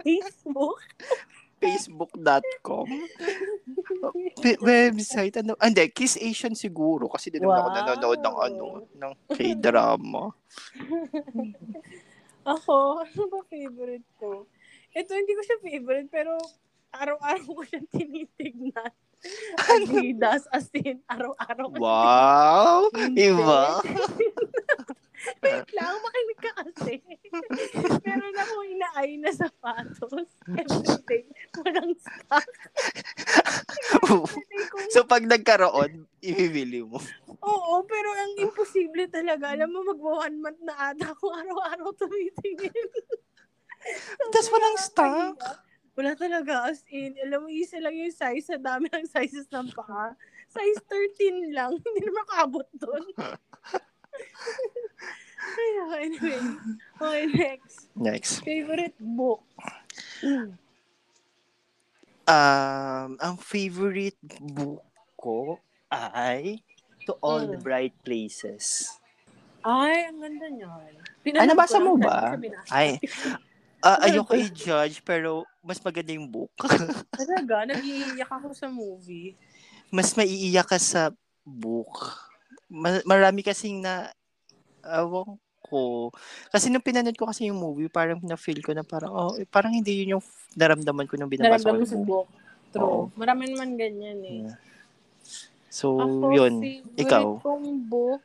[0.00, 0.78] Facebook?
[1.58, 2.88] Facebook.com.
[4.36, 5.54] Pe- website, ano?
[5.56, 7.06] Ah, Hindi, Kiss Asian siguro.
[7.06, 7.76] Kasi din naman ako Wow.
[7.76, 10.24] nanonood ng ano, ng K-drama.
[12.42, 14.50] Ako, ano ba favorite ko?
[14.90, 16.34] Ito, hindi ko siya favorite, pero
[16.90, 18.90] araw-araw ko siya tinitignan.
[19.72, 22.90] Adidas, as in, araw-araw Wow!
[23.14, 23.62] Iba?
[25.42, 26.94] Wait lang, makinig ka kasi.
[28.06, 30.26] Meron akong inaay na sapatos.
[30.50, 31.30] Everything.
[31.62, 32.48] Walang stock.
[34.90, 36.98] So, pag nagkaroon, ibibili mo.
[37.38, 39.54] Oo, pero ang imposible talaga.
[39.54, 42.90] Alam mo, mag one month na ata ako araw-araw tumitingin.
[44.30, 45.38] Tapos walang stock.
[45.92, 46.72] Wala talaga.
[46.72, 48.48] As in, alam mo, isa lang yung size.
[48.48, 50.16] Sa dami ng sizes ng paa.
[50.48, 51.76] Size 13 lang.
[51.84, 53.04] Hindi na makabot doon.
[55.42, 55.68] Ay,
[56.08, 56.40] anyway.
[56.96, 57.76] Okay, next.
[57.92, 58.32] Next.
[58.40, 59.42] Favorite book?
[62.22, 64.80] Um, ang favorite book
[65.18, 65.58] ko
[65.90, 66.62] ay
[67.04, 67.66] To All the Mm.
[67.66, 68.96] Bright Places.
[69.62, 70.94] Ay, ang ganda niyan.
[71.34, 72.38] Ay, nabasa mo ba?
[72.70, 72.98] Ay,
[73.82, 76.54] ah, Ano ayoko i-judge, pero mas maganda yung book.
[77.18, 79.34] Talaga, nag-iiyak ako sa movie.
[79.92, 81.12] mas maiiyak ka sa
[81.44, 81.92] book.
[82.72, 84.08] Ma- marami kasing na,
[84.80, 86.08] awang ko.
[86.48, 89.70] Kasi nung pinanood ko kasi yung movie, parang na-feel ko na parang, oh, eh, parang
[89.70, 92.08] hindi yun yung naramdaman ko nung binabasa ko Naramdaman mo yung sa book.
[92.08, 92.28] book.
[92.72, 92.82] True.
[92.82, 93.00] Oo.
[93.14, 94.40] Marami naman ganyan eh.
[94.48, 94.56] Yeah.
[95.68, 96.54] So, Ako, yun.
[96.60, 97.26] favorite Ikaw.
[97.40, 98.24] kong book,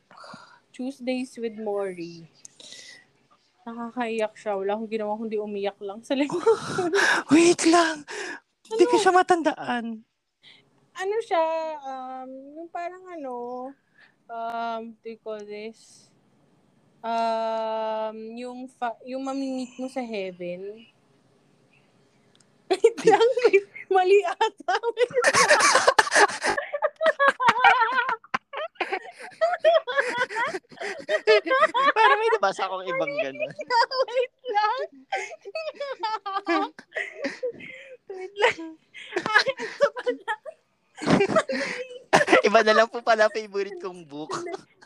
[0.72, 2.28] Tuesdays with Maury.
[3.68, 4.56] Nakakaiyak siya.
[4.56, 6.40] Wala akong ginawa kundi umiyak lang sa likod.
[7.36, 8.08] Wait lang!
[8.64, 8.92] Hindi Ano?
[8.92, 9.86] ko siya matandaan.
[10.98, 11.44] ano siya,
[11.78, 13.36] um, yung parang ano,
[14.26, 16.10] um, do you call this?
[17.00, 20.88] Um, yung, fa- yung mamimit mo sa heaven.
[22.72, 23.28] Wait lang,
[23.94, 24.74] mali ata.
[24.74, 25.14] Wait
[31.98, 33.52] Parang may nabasa akong ibang gano'n.
[34.12, 34.80] Wait lang.
[38.12, 38.76] Wait lang.
[39.24, 40.34] Ah, ito pala.
[42.48, 44.32] Iba na lang po pala favorite kong book.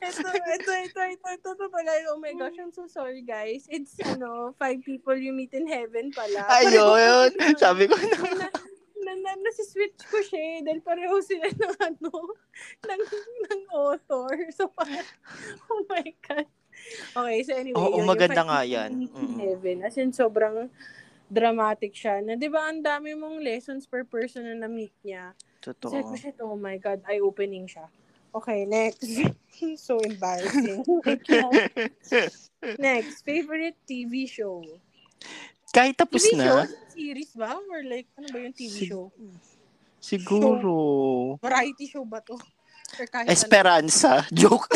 [0.01, 1.91] Ito, ito, ito, ito, ito, ito pala.
[2.11, 3.69] Oh my gosh, I'm so sorry guys.
[3.69, 6.49] It's, ano, five people you meet in heaven pala.
[6.49, 7.31] Ayun!
[7.55, 8.49] Sabi ko na.
[9.01, 12.11] Na, na, na, nasi-switch ko siya eh, dahil pareho sila ng ano,
[12.85, 13.01] ng,
[13.49, 14.33] ng author.
[14.53, 15.05] So, parang,
[15.71, 16.47] oh my God.
[17.13, 17.77] Okay, so anyway.
[17.77, 19.09] Oo, yun, maganda nga yan.
[19.37, 19.85] Heaven.
[19.85, 20.69] As in, sobrang
[21.31, 22.19] dramatic siya.
[22.23, 25.31] Na, di ba, ang dami mong lessons per person na na-meet niya.
[25.61, 25.93] Totoo.
[25.93, 27.85] Sabi ko, shit, oh my God, eye-opening siya.
[28.31, 29.03] Okay, next.
[29.85, 30.83] so embarrassing.
[32.79, 34.63] Next, favorite TV show.
[35.71, 36.59] Kahit tapos TV show?
[36.59, 37.55] na, Series ba?
[37.55, 39.07] Or like, ano ba yung TV Sig- show?
[40.01, 40.73] siguro,
[41.39, 42.35] Variety show ba to?
[42.35, 43.31] Ano?
[43.31, 44.27] Esperanza.
[44.35, 44.67] Joke.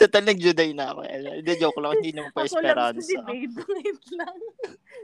[0.00, 1.00] Total, nag-juday na ako.
[1.04, 1.92] Hindi, joke lang.
[2.00, 3.04] Hindi naman pa Ako lang Esperanza.
[3.04, 3.52] si Babe.
[3.76, 4.36] Wait lang.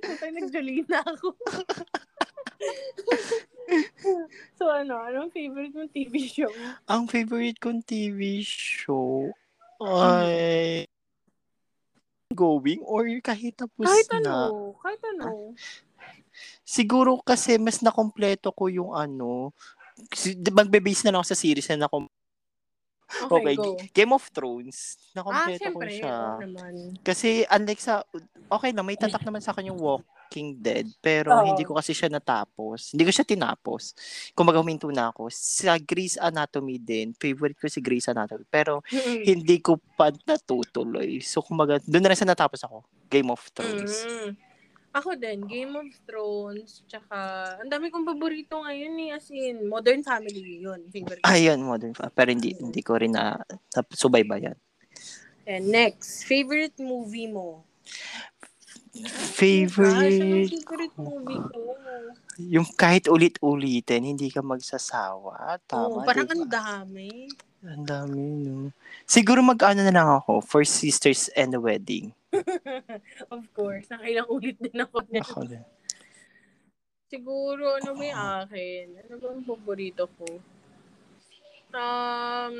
[0.01, 1.29] Total, nagjolina ako.
[4.59, 6.51] so ano, anong favorite mong TV show?
[6.89, 9.29] Ang favorite kong TV show
[9.79, 10.89] ay
[12.31, 14.19] going or kahit tapos Kahit na.
[14.19, 14.35] ano,
[14.83, 15.55] kahit ano.
[16.67, 19.55] Siguro kasi mas nakompleto ko yung ano,
[20.51, 22.11] magbe-base na lang ako sa series na nakom-
[23.07, 23.79] Okay, Okay, go.
[23.95, 24.99] Game of Thrones.
[25.15, 25.91] Ah, Nakompleto ko syempre.
[25.95, 26.11] siya.
[26.11, 26.75] Oo naman.
[27.07, 28.03] Kasi unlike sa,
[28.51, 29.79] okay lang, may tatak naman sa akin yung
[30.27, 31.47] Walking Dead, pero Oo.
[31.47, 32.91] hindi ko kasi siya natapos.
[32.91, 33.95] Hindi ko siya tinapos.
[34.35, 35.31] Kung huminto na ako.
[35.31, 38.83] Sa Grey's Anatomy din, favorite ko si Grey's Anatomy, pero
[39.23, 41.23] hindi ko pa natutuloy.
[41.23, 42.83] So, kumaga, doon na rin sa natapos ako.
[43.07, 44.03] Game of Thrones.
[44.03, 44.31] Mm.
[44.97, 47.17] Ako din, Game of Thrones, tsaka,
[47.61, 51.21] ang dami kong paborito ngayon eh, as in, Modern Family, yun, favorite.
[51.21, 53.37] Ayun, modern fa- Pero hindi, hindi ko rin na,
[53.77, 54.57] na subaybayan.
[55.45, 57.63] And next, favorite movie mo?
[58.97, 61.61] Gosh, anong Favorite, favorite movie ko?
[62.37, 65.57] yung kahit ulit-ulitin, hindi ka magsasawa.
[65.57, 66.37] Oo, Tama, parang diba?
[66.37, 67.09] ang dami.
[67.65, 68.71] Ang dami, no?
[69.05, 72.13] Siguro mag-ano na lang ako, for Sisters and the Wedding.
[73.35, 74.97] of course, nakailang ulit din ako.
[75.09, 75.25] niyan.
[75.25, 75.65] Ako din.
[77.07, 78.85] Siguro, ano may akin?
[79.01, 80.29] Ano ba ang paborito ko?
[81.77, 82.57] Um,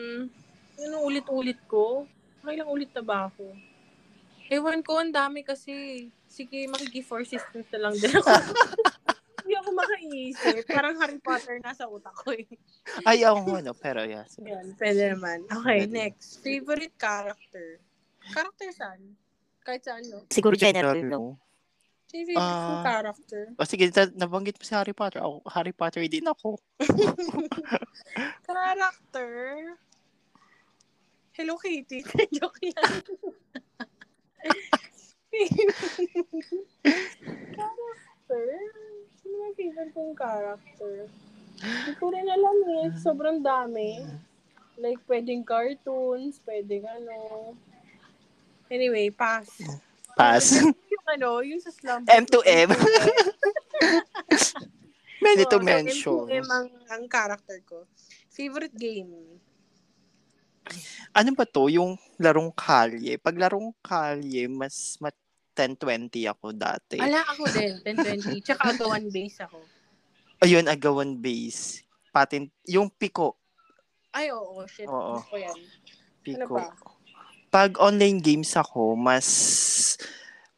[0.77, 2.05] ano ulit-ulit ko?
[2.41, 3.45] Nakailang ulit na ba ako?
[4.49, 6.07] Ewan ko, ang dami kasi.
[6.27, 8.29] Sige, makiki-four sisters na lang din ako.
[9.47, 10.57] Hindi ako makaisip.
[10.67, 12.47] Parang Harry Potter nasa utak ko eh.
[13.03, 13.75] Ay, ako nga, no?
[13.75, 14.27] Pero, yeah.
[14.27, 15.47] So, Yan, pwede naman.
[15.47, 15.95] Okay, Pwede.
[15.95, 16.43] next.
[16.43, 17.79] Favorite character?
[18.27, 19.15] Character saan?
[19.63, 20.27] Kahit saan, no?
[20.27, 21.39] Siguro General, no?
[22.07, 22.83] Favorite kong Ah.
[22.83, 23.43] character?
[23.55, 25.23] O sige, ta- nabanggit mo si Harry Potter.
[25.23, 26.59] Ako, Harry Potter din ako.
[28.47, 29.31] Character?
[31.33, 32.03] Hello Kitty.
[32.37, 32.95] Joke lang.
[37.57, 38.47] Character?
[39.23, 40.95] Sino ang favorite kong character?
[41.57, 42.87] Hindi ko rin alam eh.
[43.01, 44.05] Sobrang dami.
[44.77, 47.57] Like, pwedeng cartoons, pwedeng ano.
[48.69, 49.49] Anyway, pass.
[50.17, 50.61] Pass.
[50.93, 52.05] yung ano, yung sa slum.
[52.21, 52.71] M to M.
[55.23, 56.29] Many to Oo, so mention.
[56.29, 57.89] M2M ang, ang character ko.
[58.29, 59.41] Favorite game?
[61.17, 61.71] Ano ba to?
[61.73, 63.17] Yung larong kalye.
[63.17, 65.15] Pag larong kalye, mas mat
[65.57, 67.01] 10-20 ako dati.
[67.01, 67.81] Ala, ako din.
[67.81, 68.37] 10-20.
[68.45, 69.59] Tsaka agawan base ako.
[70.45, 71.81] Ayun, agawan base.
[72.13, 73.41] Patent, yung piko.
[74.13, 74.61] Ay, oo.
[74.69, 74.85] shit.
[74.85, 75.17] Oo.
[75.21, 75.57] Gusto yan.
[76.21, 76.61] Piko.
[76.61, 76.65] Ano pa?
[77.49, 79.27] Pag online games ako, mas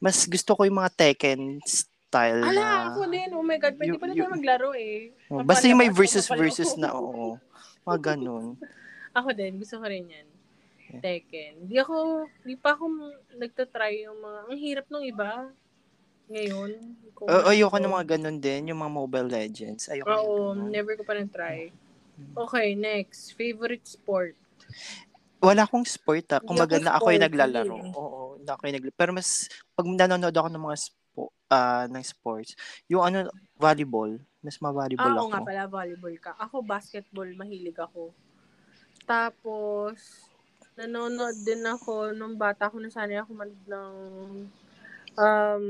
[0.03, 3.29] mas gusto ko yung mga Tekken style Ala, na ako din.
[3.35, 3.75] Oh my God.
[3.79, 5.15] Pwede Yung- pala yung- tayo maglaro eh.
[5.31, 7.39] Oh, basta yung may versus versus na, oo.
[7.87, 8.55] Mga ganun.
[9.19, 9.59] Ako din.
[9.59, 10.29] Gusto ko rin yan.
[10.99, 11.69] Tekken.
[11.69, 12.89] Di ako, di pa ako
[13.37, 15.51] nagtatry yung mga, ang hirap nung iba.
[16.29, 16.71] Ngayon.
[17.13, 19.91] Kung Uh, ayoko ng mga ganun din, yung mga Mobile Legends.
[19.91, 20.71] Ayoko Oo, ganun.
[20.71, 21.69] never ko pa na-try.
[22.35, 23.35] Okay, next.
[23.35, 24.35] Favorite sport?
[25.39, 26.41] Wala akong sport ah.
[26.43, 27.75] Hindi Kumbaga ako na ako yung naglalaro.
[27.79, 27.93] eh.
[27.95, 28.99] Oo, na ako yung naglalaro.
[28.99, 29.29] Pero mas,
[29.73, 32.53] pag nanonood ako ng mga spo, ah ng sports,
[32.91, 35.25] yung ano, volleyball, mas ma-volleyball Ah, ako.
[35.25, 36.33] oo nga pala, volleyball ka.
[36.39, 38.11] Ako, basketball, mahilig ako.
[39.09, 39.97] Tapos,
[40.77, 43.95] nanonood din ako nung bata ko na sana ako manood ng
[45.19, 45.67] um,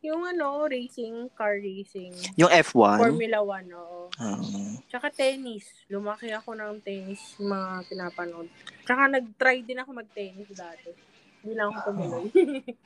[0.00, 2.14] yung ano, racing, car racing.
[2.38, 2.98] Yung F1.
[3.02, 4.06] Formula 1, oo.
[4.16, 4.40] Ah.
[4.88, 5.66] Tsaka tennis.
[5.90, 8.48] Lumaki ako ng tennis, mga pinapanood.
[8.86, 10.94] Tsaka nag-try din ako mag-tennis dati.
[11.42, 12.24] Hindi lang ako tumuloy.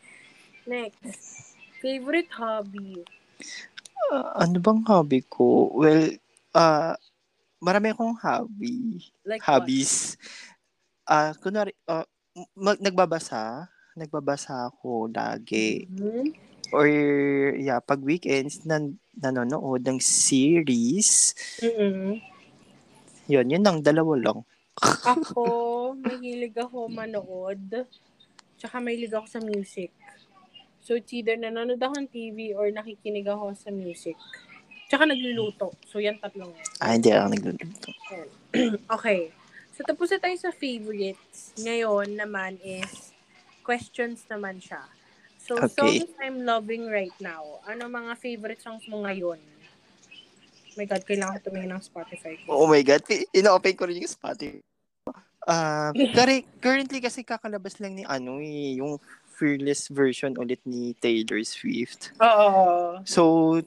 [0.72, 1.52] Next.
[1.84, 3.04] Favorite hobby?
[4.08, 5.68] Ah, ano bang hobby ko?
[5.70, 6.16] Well,
[6.56, 6.96] ah
[7.64, 9.00] marami akong hobby.
[9.24, 10.20] Like Hobbies.
[11.08, 12.04] Ah, kunwari, ah,
[12.52, 13.72] mag- nagbabasa.
[13.96, 15.88] Nagbabasa ako lagi.
[15.88, 16.12] what?
[16.12, 16.28] Hmm?
[16.74, 16.88] Or,
[17.54, 21.30] yeah, pag weekends, nan nanonood ng series.
[21.62, 22.18] Mm-mm.
[23.30, 24.38] Yun, yun lang, dalawa lang.
[25.06, 25.44] Ako,
[26.02, 27.86] mahilig ako manood.
[28.58, 29.94] Tsaka mahilig ako sa music.
[30.82, 34.18] So, it's either nanonood ako ng TV or nakikinig ako sa music.
[34.94, 35.74] Tsaka nagluluto.
[35.90, 36.68] So, yan tatlong yan.
[36.78, 37.88] Ah, hindi ako nagluluto.
[38.94, 39.34] Okay.
[39.74, 41.50] So, tapos na tayo sa favorites.
[41.58, 43.10] Ngayon naman is
[43.66, 44.86] questions naman siya.
[45.42, 45.98] So, Okay.
[46.06, 47.58] songs I'm loving right now.
[47.66, 49.42] Ano mga favorite songs mo ngayon?
[49.42, 52.54] Oh my God, kailangan ko tumingin ng Spotify ko.
[52.54, 53.02] Oh my God,
[53.34, 54.62] ina-open ko rin yung Spotify.
[55.42, 59.02] Ah, current- currently kasi kakalabas lang ni ano eh, yung
[59.34, 62.14] fearless version ulit ni Taylor Swift.
[62.22, 63.02] Oo.
[63.02, 63.58] So,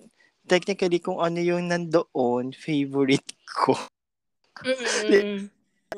[0.47, 3.27] technically kung ano yung nandoon, favorite
[3.59, 3.75] ko
[4.63, 5.49] Mm-mm.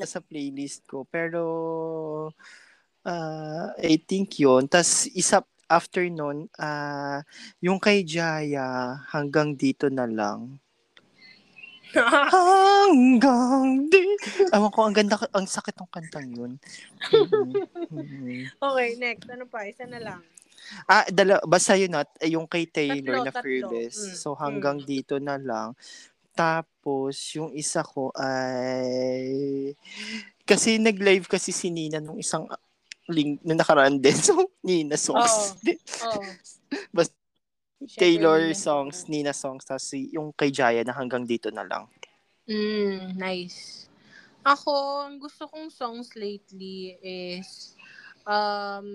[0.04, 1.06] sa playlist ko.
[1.08, 1.42] Pero,
[3.06, 4.68] ah, I think yun.
[4.68, 7.22] Tapos, isa, after nun, ah,
[7.62, 10.60] yung kay Jaya, hanggang dito na lang.
[12.30, 13.98] Hanggang di.
[14.54, 16.52] Ewan ko, ang ganda, ang sakit ng kantang yun.
[17.10, 17.66] Mhm.
[17.90, 18.46] Mhm.
[18.62, 19.26] okay, next.
[19.26, 19.66] Ano pa?
[19.66, 20.22] Isa na lang.
[20.88, 23.46] Ah, dala, basta yun at eh, yung kay Taylor Tatlo, na tatlo.
[23.46, 23.98] Fearless.
[23.98, 25.76] Mm, So, hanggang dito na lang.
[26.34, 29.74] Tapos, yung isa ko ay...
[30.48, 32.50] Kasi nag-live kasi si Nina nung isang
[33.10, 34.16] link nung nakaraan din.
[34.26, 35.58] So, Nina songs.
[36.06, 36.24] Oo.
[36.90, 37.14] Basta
[37.80, 39.64] Siyempre, Taylor songs, Nina songs.
[39.64, 41.88] Tapos yung kay Jaya na hanggang dito na lang.
[42.44, 43.88] Mm, nice.
[44.44, 47.79] Ako, ang gusto kong songs lately is
[48.30, 48.88] um,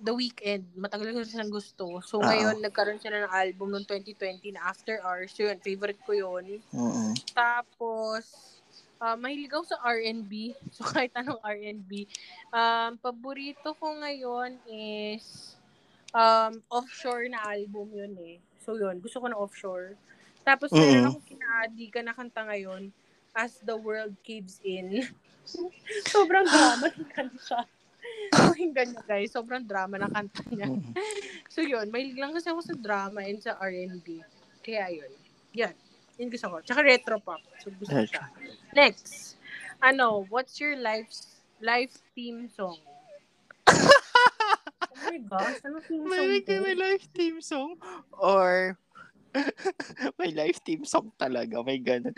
[0.00, 0.64] The Weeknd.
[0.72, 2.00] Matagal ko siya gusto.
[2.00, 2.32] So, Ah.
[2.32, 5.36] ngayon, nagkaroon siya ng album noong 2020 na After Hours.
[5.36, 6.64] So, yun, favorite ko yun.
[6.72, 7.12] Mm-mm.
[7.36, 8.24] Tapos,
[8.96, 10.56] ah, mahilig ako sa R&B.
[10.74, 12.08] So, kahit anong R&B.
[12.48, 15.52] Um, paborito ko ngayon is
[16.16, 18.40] um, offshore na album yun eh.
[18.58, 19.96] So yun, gusto ko na offshore.
[20.44, 20.80] Tapos Mm-mm.
[20.80, 22.92] meron ako kinaadi ka na kanta ngayon,
[23.36, 25.04] As the World Caves In.
[26.12, 27.64] Sobrang drama ng kanta.
[28.52, 30.68] Pakinggan niyo guys, sobrang drama ng kanta niya.
[31.48, 34.20] So yun, may lang kasi ako sa drama and sa R&B.
[34.62, 35.12] Kaya yun.
[35.56, 35.74] Yan.
[36.18, 36.56] Yun gusto ko.
[36.60, 37.40] Tsaka retro pop.
[37.62, 38.26] So gusto ko siya.
[38.74, 39.38] Next.
[39.78, 41.08] Ano, what's your life
[41.62, 42.78] life theme song?
[43.70, 47.70] oh my gosh, ano theme song May, may live theme song?
[48.18, 48.74] Or,
[50.18, 51.62] may live theme song talaga.
[51.62, 52.14] May ganun.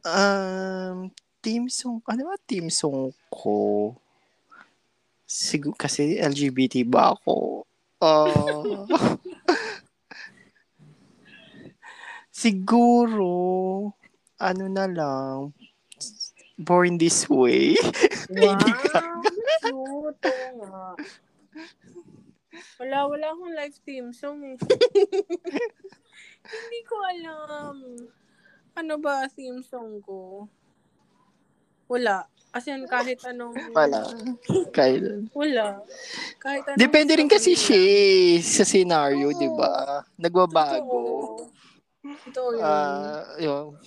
[0.00, 1.12] Um,
[1.44, 3.96] theme song, ano ba theme song ko?
[5.30, 7.62] Siguro, kasi LGBT ba ako?
[8.02, 8.82] Uh,
[12.34, 13.30] siguro,
[14.42, 15.54] ano na lang,
[16.58, 17.78] Born This Way.
[18.30, 18.62] Wow,
[19.58, 20.30] cute.
[20.54, 20.86] Nga.
[22.78, 24.54] Wala, wala akong live theme song eh.
[26.54, 27.74] Hindi ko alam.
[28.78, 30.46] Ano ba theme song ko?
[31.90, 32.30] Wala.
[32.50, 33.54] As in, kahit anong...
[33.78, 34.10] Wala.
[34.74, 35.86] Kaya, Wala.
[36.42, 39.38] Kahit anong Depende rin kasi siya eh, sa scenario, Oo.
[39.38, 40.02] di ba?
[40.18, 40.82] Nagbabago.
[40.82, 42.18] Totoo.
[42.26, 42.64] Totoo yun.
[42.66, 43.78] Ah, yun.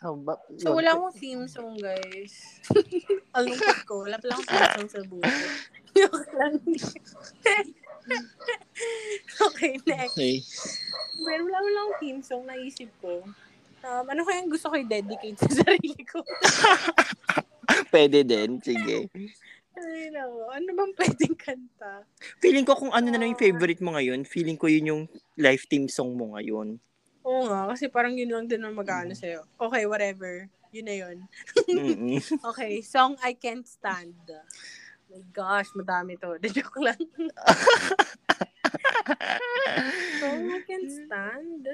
[0.00, 0.80] So, ba- so, yun.
[0.80, 2.32] wala akong theme song, guys.
[3.36, 4.08] Alungkot ko.
[4.08, 5.36] Wala pala akong theme song sa buhay.
[9.40, 10.16] Okay, next.
[10.16, 10.40] Okay.
[11.20, 13.20] Pero wala wala akong theme song naisip ko.
[13.80, 16.20] Um, ano kaya gusto ko i-dedicate sa sarili ko?
[17.90, 19.10] Pwede din, sige.
[19.70, 20.46] Ay, no.
[20.48, 22.06] Ano bang pwedeng kanta?
[22.38, 25.02] Feeling ko kung ano na lang yung favorite mo ngayon, feeling ko yun yung
[25.34, 26.78] live theme song mo ngayon.
[27.20, 29.44] Oo nga, kasi parang yun lang din ang mag-ano sa'yo.
[29.58, 30.46] Okay, whatever.
[30.70, 31.16] Yun na yun.
[32.50, 34.14] Okay, song I Can't Stand.
[35.10, 36.38] My gosh, madami to.
[36.38, 37.02] The joke lang.
[40.22, 41.64] song I Can't Stand?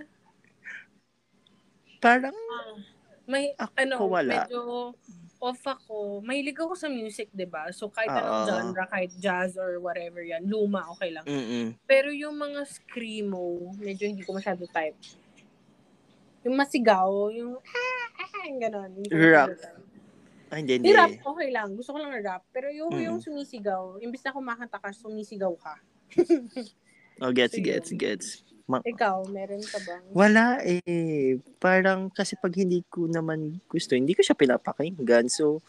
[2.01, 2.37] Parang,
[3.27, 4.47] May, Ako, ano, wala.
[4.47, 4.95] medyo
[5.47, 6.19] off ako.
[6.27, 8.47] Mahilig ako sa music, 'di ba So, kahit anong Oo.
[8.51, 11.23] genre, kahit jazz or whatever yan, luma, okay lang.
[11.23, 14.99] mm Pero yung mga screamo, medyo hindi ko masyado type.
[16.43, 17.59] Yung masigaw, yung
[18.47, 18.91] yung ganon.
[18.95, 19.51] Hindi ko Rap.
[20.47, 20.95] Ah, hindi, hindi.
[20.95, 21.75] rap, okay lang.
[21.75, 22.47] Gusto ko lang ng rap.
[22.55, 23.03] Pero yung, Mm.
[23.11, 25.75] yung sumisigaw, imbis na kumakanta ka, sumisigaw ka.
[27.19, 27.75] Oh, gets, Sige.
[27.75, 28.46] gets, gets.
[28.67, 30.03] Ma- Ikaw, meron ka bang?
[30.11, 31.39] Wala eh.
[31.63, 35.31] Parang kasi pag hindi ko naman gusto, hindi ko siya pinapakinggan.
[35.31, 35.63] So,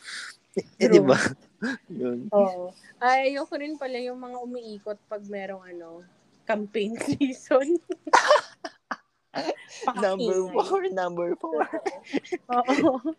[0.57, 1.13] eh, eh, di ba?
[1.93, 2.33] Yun.
[2.33, 2.73] Oo.
[2.97, 6.01] Ay, ayoko rin pala yung mga umiikot pag merong ano,
[6.49, 7.77] campaign season.
[10.01, 11.61] Number four, number four.
[12.49, 13.13] Oo.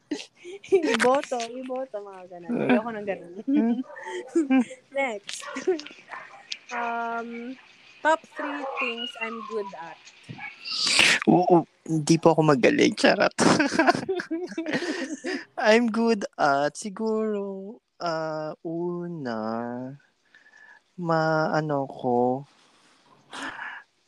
[0.66, 2.50] iboto, iboto, mga ganun.
[2.66, 3.32] Ayoko ng ganun.
[4.90, 5.46] Next.
[6.74, 7.54] um,
[8.00, 9.98] top three things I'm good at.
[11.26, 12.94] Oo, hindi po ako magaling.
[12.94, 13.34] Charot.
[15.58, 19.38] I'm good at siguro ah una
[20.94, 22.46] maano ko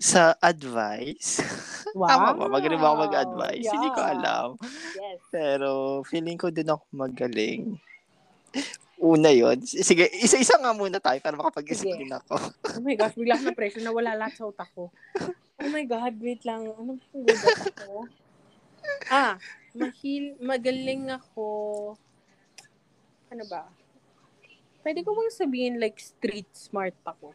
[0.01, 1.43] sa advice.
[1.93, 2.45] Tama ba?
[2.49, 3.67] Magaling ba ako mag-advise?
[3.69, 4.13] Hindi ko Yeah.
[4.15, 4.49] alam.
[4.97, 5.19] Yes.
[5.29, 5.69] Pero
[6.07, 7.77] feeling ko din ako magaling.
[9.01, 12.05] Una yon Sige, isa-isa nga muna tayo para makapag-isip Sige.
[12.05, 12.37] din ako.
[12.77, 14.93] Oh my gosh, bigla akong na-pressure na wala lahat sa utak ko.
[15.61, 16.69] Oh my God, wait lang.
[16.69, 17.97] Ano ba yung at ako?
[19.09, 19.35] Ah,
[19.73, 21.49] mahil, magaling ako.
[23.33, 23.69] Ano ba?
[24.81, 27.33] Pwede ko bang sabihin like street smart ako?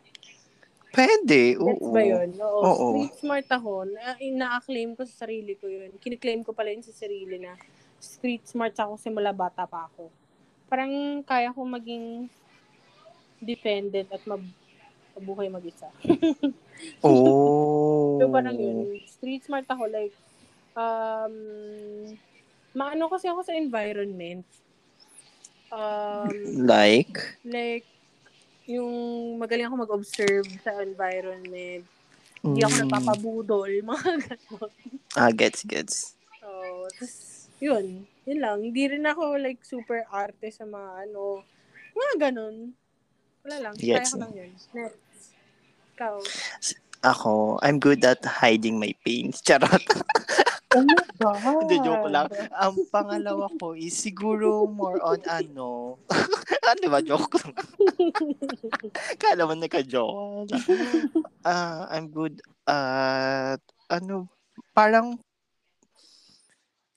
[0.95, 1.69] Pwede, oo.
[1.75, 2.30] Gets ba yun?
[2.39, 2.86] Oo, Oo.
[2.93, 3.89] street smart ako.
[3.89, 5.91] Na, ina-acclaim ko sa sarili ko yun.
[5.97, 7.58] Kiniklaim ko pala yun sa sarili na
[7.99, 10.13] street smart ako simula bata pa ako.
[10.75, 12.27] Parang kaya ko maging
[13.39, 14.55] dependent at mab-
[15.15, 15.88] mabuhay mag-isa.
[16.99, 18.19] Oh.
[18.19, 18.99] So, parang yun.
[19.07, 19.88] Street smart ako.
[19.88, 20.11] Like,
[20.75, 21.31] um,
[22.75, 24.43] maano kasi ako sa environment.
[25.71, 27.39] Um, Like?
[27.47, 27.88] like,
[28.67, 28.91] yung
[29.39, 31.88] magaling ako mag-observe sa environment.
[32.43, 32.83] Hindi ako Mm.
[32.83, 33.71] napapabudol.
[33.88, 34.71] Mga ganon.
[35.15, 36.19] Ah, gets, gets.
[36.43, 36.49] So,
[36.99, 37.15] tas,
[37.63, 38.03] yun.
[38.25, 38.57] Yun lang.
[38.65, 41.45] Hindi rin ako like super arte sa mga ano.
[41.93, 42.73] Mga ganon.
[43.45, 43.73] Wala lang.
[43.78, 44.11] Kaya Gets.
[44.13, 44.51] ko lang yun.
[44.73, 45.21] Next.
[45.95, 46.15] Ikaw.
[47.05, 49.39] Ako, I'm good at hiding my pains.
[49.45, 49.86] Charot.
[50.76, 51.61] Oh my God.
[51.63, 52.28] Hindi, joke lang.
[52.51, 56.01] Ang pangalawa ko is siguro more on ano.
[56.73, 56.99] ano ba?
[57.05, 57.53] Joke lang.
[59.21, 60.51] Kala mo nagka-joke.
[61.45, 64.28] Ah, I'm good at ano,
[64.73, 65.21] parang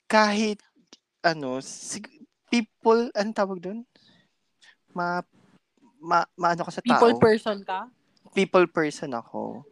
[0.09, 0.64] kahit
[1.23, 3.81] ano, sig- people, anong tawag doon?
[4.95, 5.21] Ma,
[5.99, 6.97] ma, maano ka sa tao?
[6.97, 7.91] People person ka?
[8.33, 9.64] people person ako.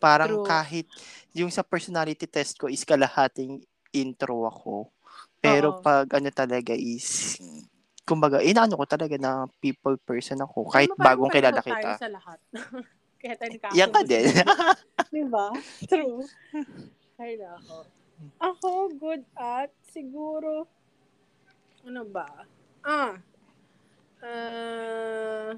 [0.00, 0.46] Parang True.
[0.46, 0.86] kahit
[1.32, 3.64] yung sa personality test ko is kalahating
[3.94, 4.92] intro ako.
[5.40, 5.80] Pero Oo.
[5.80, 7.38] pag ano talaga is
[8.04, 11.90] kumbaga, inaano ko talaga na people person ako kahit parang bagong kilala tayo kita.
[11.96, 12.38] sa lahat.
[13.20, 14.28] Kaya tayo Yan ka din.
[15.14, 15.48] Di ba?
[15.88, 16.28] True.
[17.22, 17.88] Ay, nako.
[18.42, 20.68] Ako, good at, siguro,
[21.84, 22.28] ano ba?
[22.84, 23.16] Ah,
[24.20, 25.52] uh,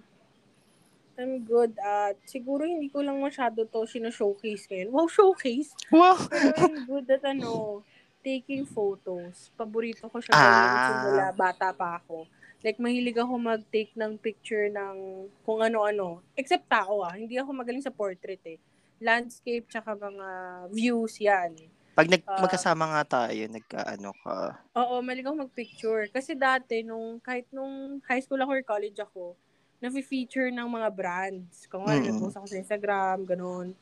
[1.17, 4.93] I'm good at, siguro hindi ko lang masyado to sino-showcase ngayon.
[4.93, 5.73] Wow, showcase?
[5.89, 6.19] wow.
[6.29, 7.81] Pero I'm good at, ano,
[8.21, 9.49] taking photos.
[9.57, 10.87] Paborito ko siya Ah.
[10.93, 12.29] simula bata pa ako.
[12.61, 16.21] Like, mahilig ako mag-take ng picture ng kung ano-ano.
[16.37, 17.15] Except tao ah.
[17.17, 18.61] Hindi ako magaling sa portrait eh.
[19.01, 20.29] Landscape, tsaka mga
[20.69, 21.57] views, yan.
[21.97, 22.39] Pag nag, Ah.
[22.39, 24.37] magkasama nga tayo, nagkaano ka.
[24.77, 26.05] Oo, mahilig ako mag-picture.
[26.07, 29.33] Kasi dati, nung, kahit nung high school ako or college ako,
[29.77, 31.65] na-feature ng mga brands.
[31.67, 32.09] Kung ano, Mm.
[32.13, 33.73] nag-post ako sa Instagram, ganun.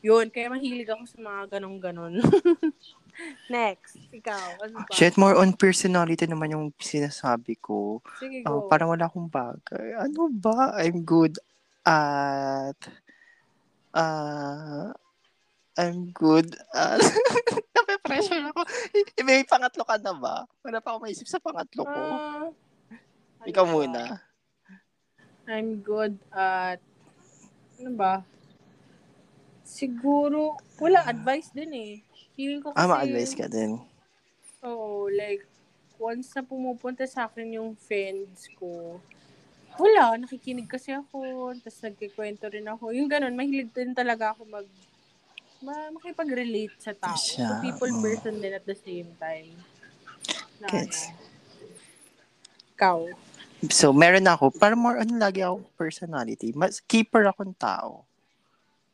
[0.00, 2.18] Yun, kaya mahilig ako sa mga ganun-ganun.
[3.48, 4.40] Next, ikaw.
[4.58, 4.90] Ano ba?
[4.90, 8.00] Shit, more on personality naman yung sinasabi ko.
[8.16, 8.66] Sige, Ah, go.
[8.66, 9.94] parang wala akong bagay.
[9.94, 10.74] Ano ba?
[10.80, 11.36] I'm good
[11.84, 12.78] at...
[13.92, 14.94] ah
[15.78, 16.98] I'm good at...
[17.76, 18.60] Nape-pressure ako.
[19.22, 20.36] May pangatlo ka na ba?
[20.66, 22.00] Wala pa ako maisip sa pangatlo ko.
[22.00, 22.48] Ah,
[23.46, 23.74] Ikaw ano ba?
[23.74, 24.02] muna.
[25.46, 26.82] I'm good at...
[27.78, 28.22] Ano ba?
[29.62, 31.92] Siguro, wala, advice din eh.
[32.34, 32.82] Feeling ko kasi...
[32.82, 33.78] Ah, ma-advise ka din.
[34.66, 35.46] Oo, like,
[35.96, 38.98] once na pumupunta sa akin yung friends ko,
[39.78, 42.90] wala, nakikinig kasi ako, tapos nagkikwento rin ako.
[42.92, 44.66] Yung ganun, mahilig din talaga ako mag,
[45.60, 47.16] ma makipag-relate sa tao.
[47.16, 48.02] Siya, So, people mm.
[48.02, 49.52] person din at the same time.
[50.60, 51.08] Na, Gets.
[51.08, 51.20] ano,
[52.80, 52.98] ikaw.
[53.68, 54.56] So, meron ako.
[54.56, 56.56] Parang more on lagi ako personality.
[56.56, 58.08] Mas keeper akong tao.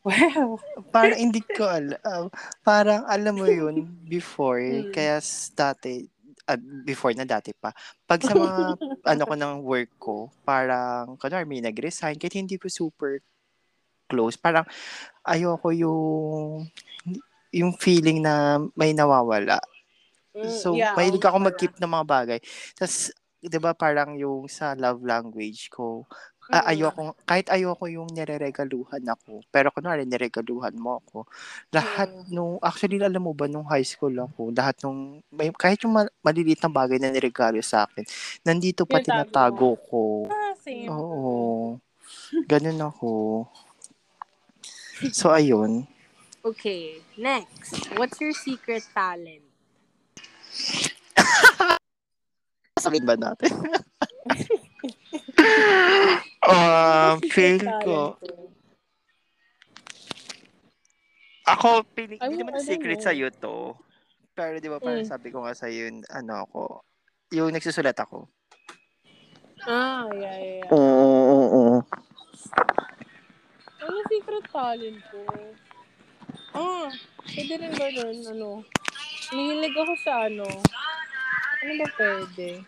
[0.03, 0.59] Wow.
[0.91, 2.31] Parang hindi ko alam.
[2.67, 4.59] Parang alam mo yun before.
[4.59, 4.91] Mm.
[4.91, 5.23] Kaya
[5.55, 6.03] dati,
[6.51, 7.71] ah, before na dati pa.
[8.11, 8.75] Pag sa mga
[9.15, 13.23] ano ko ng work ko, parang, kunwari may nag-resign, kahit hindi ko super
[14.07, 14.65] close, parang
[15.27, 16.67] ayoko yung
[17.55, 19.59] yung feeling na may nawawala.
[20.37, 22.39] Mm, So, yeah, mahilig ako mag-keep ng mga bagay.
[22.77, 26.05] Tapos, di ba parang yung sa love language ko,
[26.47, 26.63] Mm.
[26.63, 31.27] ayoko, kahit ayoko yung nireregaluhan ako, pero kunwari niregaluhan mo ako,
[31.75, 32.31] lahat Mm.
[32.31, 36.13] nung, actually alam mo ba, nung high school ako, lahat nung, may, kahit yung ma-
[36.23, 38.07] maliliit na bagay na niregalo sa akin,
[38.47, 40.03] nandito pa Tinatago tinatago ko.
[40.31, 40.87] Ah, same.
[40.87, 41.83] Oo.
[42.47, 43.11] Ganun ako.
[45.13, 45.85] So, ayun.
[46.41, 47.93] Okay, next.
[48.01, 49.45] What's your secret talent?
[52.81, 53.53] Sabihin ba natin?
[56.49, 58.01] um, feel ko, talent ko.
[61.47, 63.07] Ako, piling, hindi naman don't secret know.
[63.07, 63.57] sa'yo to.
[64.33, 65.13] Pero di ba parang Mm.
[65.13, 66.81] sabi ko nga sa'yo, yun, ano ako,
[67.37, 68.29] yung nagsusulat ako.
[69.67, 70.71] Ah, yeah, yeah, yeah.
[70.73, 71.77] Oo, oo, oo.
[74.07, 75.21] Secret talent ko?
[76.55, 76.89] Ah,
[77.27, 78.51] pwede rin ba nun, ano?
[79.35, 80.47] Mahilig ako sa ano.
[81.63, 82.63] Ano ba pwede?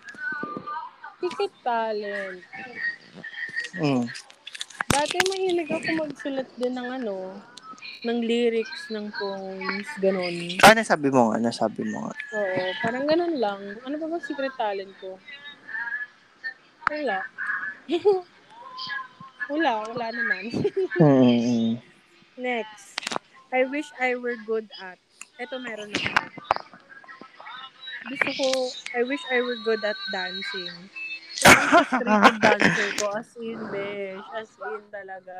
[1.23, 2.43] Secret talent.
[3.79, 4.05] Mm.
[4.89, 7.39] Dati mahilig ako magsulat din ng ano,
[8.03, 10.59] ng lyrics ng poems, ganun.
[10.67, 11.35] Ano sabi mo nga?
[11.39, 12.15] Ano sabi mo nga?
[12.35, 13.61] Oo, parang ganun lang.
[13.87, 15.15] Ano ba ba secret talent ko?
[16.91, 17.23] Wala.
[19.49, 20.45] wala, wala naman.
[21.01, 21.81] Mm.
[22.37, 23.01] Next.
[23.53, 25.01] I wish I were good at.
[25.41, 26.13] Ito meron ako.
[28.09, 28.49] Gusto ko,
[28.97, 30.89] I wish I were good at dancing.
[31.45, 33.07] Parang frustrated dancer ko.
[33.15, 34.27] As in, besh.
[34.35, 35.39] As in talaga.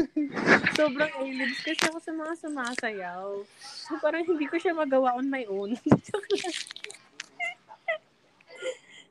[0.78, 3.26] Sobrang aliens kasi ako sa mga sumasayaw.
[3.60, 5.76] So, parang hindi ko siya magawa on my own.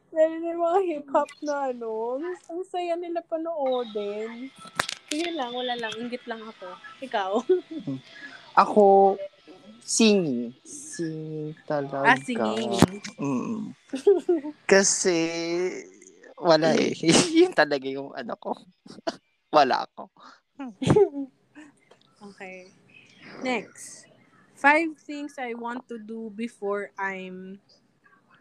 [0.09, 2.17] Lalo na yung mga hip-hop na ano,
[2.49, 4.49] ang saya nila panoodin.
[5.09, 5.93] So, yun lang, wala lang.
[5.97, 6.67] Ingit lang ako.
[7.01, 7.31] Ikaw?
[8.65, 9.15] Ako,
[9.85, 10.53] singing.
[10.65, 12.13] Singing talaga.
[12.13, 12.73] Ah, singing.
[13.21, 13.73] Mm.
[14.65, 15.17] Kasi,
[16.37, 16.93] wala eh.
[17.39, 18.57] Yun talaga yung ano ko.
[19.57, 20.09] wala ako.
[22.33, 22.73] Okay.
[23.45, 24.09] Next.
[24.59, 27.63] Five things I want to do before I'm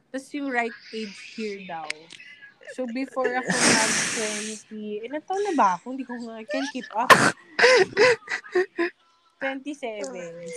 [0.09, 1.89] Tapos yung right age here daw.
[2.77, 5.97] So, before ako mag-20, ilan taon na ba ako?
[5.97, 7.09] Hindi ko nga, I can't keep up.
[9.41, 10.05] 27.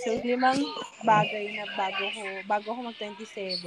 [0.04, 0.60] So, limang
[1.04, 3.64] bagay na bago ko, bago ako mag-27.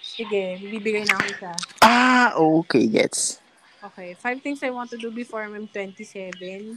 [0.00, 1.52] Sige, bibigay na ako isa.
[1.80, 3.40] Ah, okay, gets.
[3.80, 6.76] Okay, five things I want to do before I'm 27.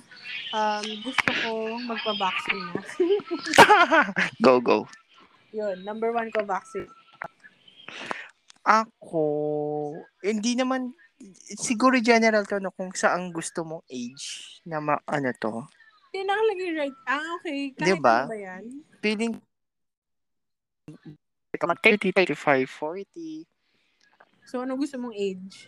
[0.56, 1.52] Um, gusto ko
[1.84, 2.82] magpa-vaccine na.
[4.46, 4.88] go, go.
[5.52, 6.88] Yun, number one ko vaccine.
[8.64, 9.28] Ako,
[10.24, 10.96] hindi naman,
[11.60, 15.68] siguro general to, no, kung saan gusto mong age na ma, ano to.
[16.12, 16.98] Hindi nakalagay right.
[17.04, 17.76] Ah, okay.
[17.76, 18.18] Kahit Diba?
[18.24, 18.64] ano ba yan?
[19.04, 19.34] Feeling,
[21.60, 23.44] 30, 35, 40.
[24.48, 25.68] So, ano gusto mong age?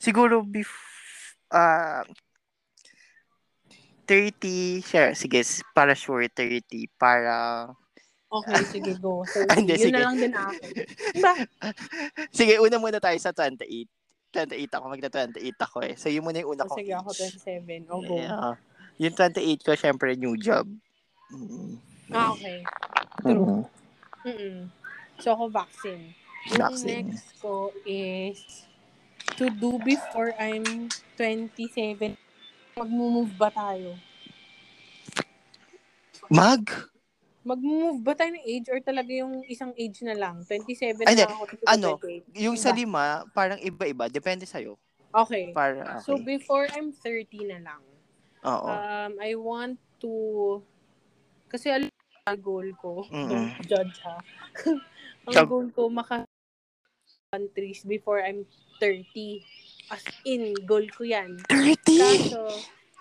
[0.00, 0.72] Siguro, bef,
[1.52, 2.04] ah,
[4.08, 5.40] 30, sure, sige,
[5.76, 7.68] para sure, 30, para,
[8.32, 9.28] Okay, sige, go.
[9.28, 9.92] So, hindi, yun sige.
[9.92, 10.52] na lang din ako.
[11.20, 11.32] Ba?
[12.32, 13.84] sige, una muna tayo sa 28.
[14.32, 15.92] 28 ako, magta-28 ako eh.
[16.00, 17.36] So, yun muna yung una Oh, kong sige, ako age.
[17.36, 17.92] 27.
[17.92, 18.16] O, go.
[18.16, 18.56] Yeah.
[18.96, 20.64] Yung 28 ko, syempre, new job.
[21.28, 21.76] Mm.
[22.08, 22.64] Ah, okay.
[23.20, 23.36] True.
[23.44, 23.64] Mm.
[24.24, 24.58] Mm-mm.
[25.20, 26.16] So, ako vaccine.
[26.48, 27.06] Yung Vaccine.
[27.12, 28.64] next ko is
[29.36, 30.88] to do before I'm
[31.20, 32.16] 27.
[32.72, 34.00] Mag-move ba tayo?
[36.32, 36.64] Mag?
[37.42, 40.46] Mag-move ba tayo ng age or talaga yung isang age na lang?
[40.46, 41.42] 27 Ay, na ako.
[41.66, 41.88] Ano?
[41.98, 42.38] 28.
[42.38, 42.78] Yung sa Iba.
[42.78, 44.06] lima, parang iba-iba.
[44.06, 44.78] Depende sa'yo.
[45.10, 45.50] Okay.
[45.50, 46.06] Para, okay.
[46.06, 47.82] So, before I'm 30 na lang,
[48.46, 48.70] Oo.
[48.70, 50.12] um, I want to,
[51.50, 51.90] kasi alam
[52.38, 54.22] goal ko, don't judge ha,
[55.26, 56.22] ang Sab- goal ko maka
[57.34, 58.46] countries before I'm
[58.78, 59.42] 30.
[59.90, 61.40] As in, goal ko yan.
[61.50, 61.80] 30?
[61.98, 62.44] Kaso,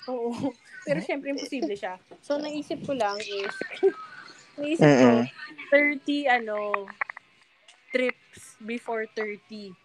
[0.10, 0.34] oo.
[0.88, 2.02] Pero syempre, imposible siya.
[2.26, 3.54] So, naisip ko lang is,
[4.58, 5.24] naisip ko, Mm-mm.
[5.70, 6.88] 30, ano,
[7.91, 9.76] trips before 30.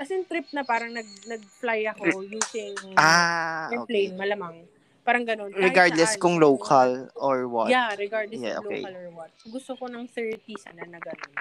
[0.00, 3.76] As in, trip na parang nag, nag-fly ako using Ah, okay.
[3.76, 4.64] airplane, malamang.
[5.04, 5.52] Parang ganun.
[5.52, 6.22] Kahit Regardless saan.
[6.22, 7.68] kung local or what.
[7.68, 8.80] Yeah, regardless Yeah, okay.
[8.80, 9.32] local or what.
[9.44, 11.34] Gusto ko ng 30 sana na ganun.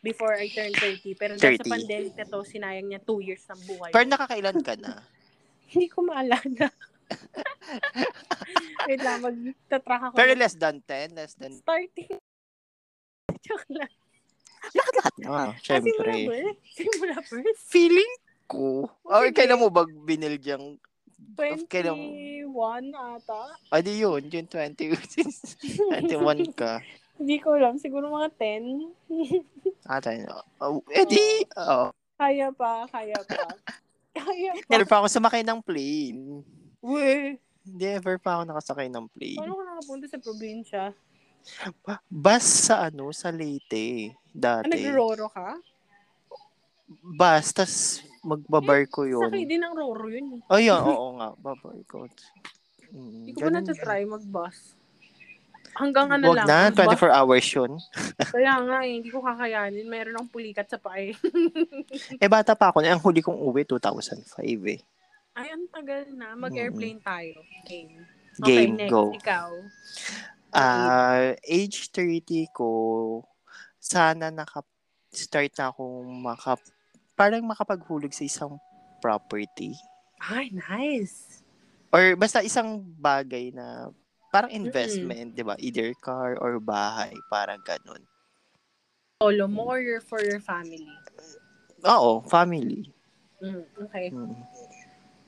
[0.00, 1.12] Before I turn 30.
[1.18, 1.74] Pero dahil sa 30.
[1.76, 3.90] pandemic na to, sinayang niya 2 years ng buhay.
[3.90, 5.02] Pero nakakailan ka na?
[5.72, 6.70] Hindi ko maalala.
[8.86, 10.14] Wait lang, magtatrack ako.
[10.14, 11.14] Pero less than 10?
[11.14, 11.52] Less than...
[11.52, 12.18] Starting.
[13.44, 13.92] Joke lang.
[14.66, 16.12] Lahat na, Ah, simula syempre.
[16.26, 16.58] birth?
[16.68, 17.60] Simula birth?
[17.68, 18.12] Feeling
[18.46, 18.86] ko.
[19.02, 19.34] Or Sige.
[19.36, 20.78] kailan mo ba binil diyang...
[21.36, 22.06] 21 Kailang-
[22.94, 23.56] ata.
[23.68, 24.24] Ah, di yun.
[24.24, 24.96] June 20.
[26.06, 26.08] 21
[26.54, 26.80] ka.
[27.18, 27.76] Hindi ko alam.
[27.76, 28.64] Siguro mga 10.
[29.86, 30.42] Ah, tayo.
[30.58, 31.46] Oh, eh di.
[31.54, 31.94] Oh.
[32.18, 33.46] Kaya pa, kaya pa.
[34.10, 34.66] Kaya pa.
[34.66, 36.42] Never pa ako sumakay ng plane.
[36.86, 37.42] Uwe.
[37.66, 39.42] Hindi ever pa ako nakasakay ng plane.
[39.42, 40.82] Paano ka nakapunta sa probinsya?
[42.06, 44.14] Bus sa ano, sa Leyte.
[44.38, 44.70] Ah, Dati.
[44.70, 45.58] nag-roro ka?
[46.86, 47.74] Bus, tas
[48.22, 49.26] magbabar ko yun.
[49.26, 50.42] Sakay din ng roro yun.
[50.46, 51.34] Oh, yeah, oo nga.
[51.38, 52.06] Babar ko.
[52.90, 54.58] Mm, Hindi ko pa ganun mag-bus.
[55.76, 56.46] Hanggang ano Wag lang.
[56.46, 57.02] na, mag-bus.
[57.02, 57.72] 24 hours yun.
[58.34, 59.86] Kaya nga eh, hindi ko kakayanin.
[59.86, 61.14] Meron akong pulikat sa pae.
[62.22, 62.82] Eh, bata pa ako.
[62.82, 64.38] Ang huli kong uwi, 2005
[64.70, 64.80] eh.
[65.36, 66.32] Ay, ang tagal na.
[66.32, 67.44] Mag-airplane tayo.
[67.68, 68.08] Game.
[68.40, 68.92] Game, okay, next.
[68.96, 69.12] go.
[69.12, 69.50] Ikaw.
[70.56, 73.20] Ah, age 30 ko,
[73.76, 76.56] sana naka-start na akong maka,
[77.12, 78.56] parang makapaghulog sa isang
[79.04, 79.76] property.
[80.24, 81.44] Ay, nice.
[81.92, 83.92] Or basta isang bagay na
[84.32, 85.60] parang investment, di ba?
[85.60, 88.00] Either car or bahay, parang ganun.
[89.20, 90.88] Solo mo or for your family?
[91.84, 92.88] Oo, family.
[93.44, 94.08] Mm, okay.
[94.12, 94.32] Mm,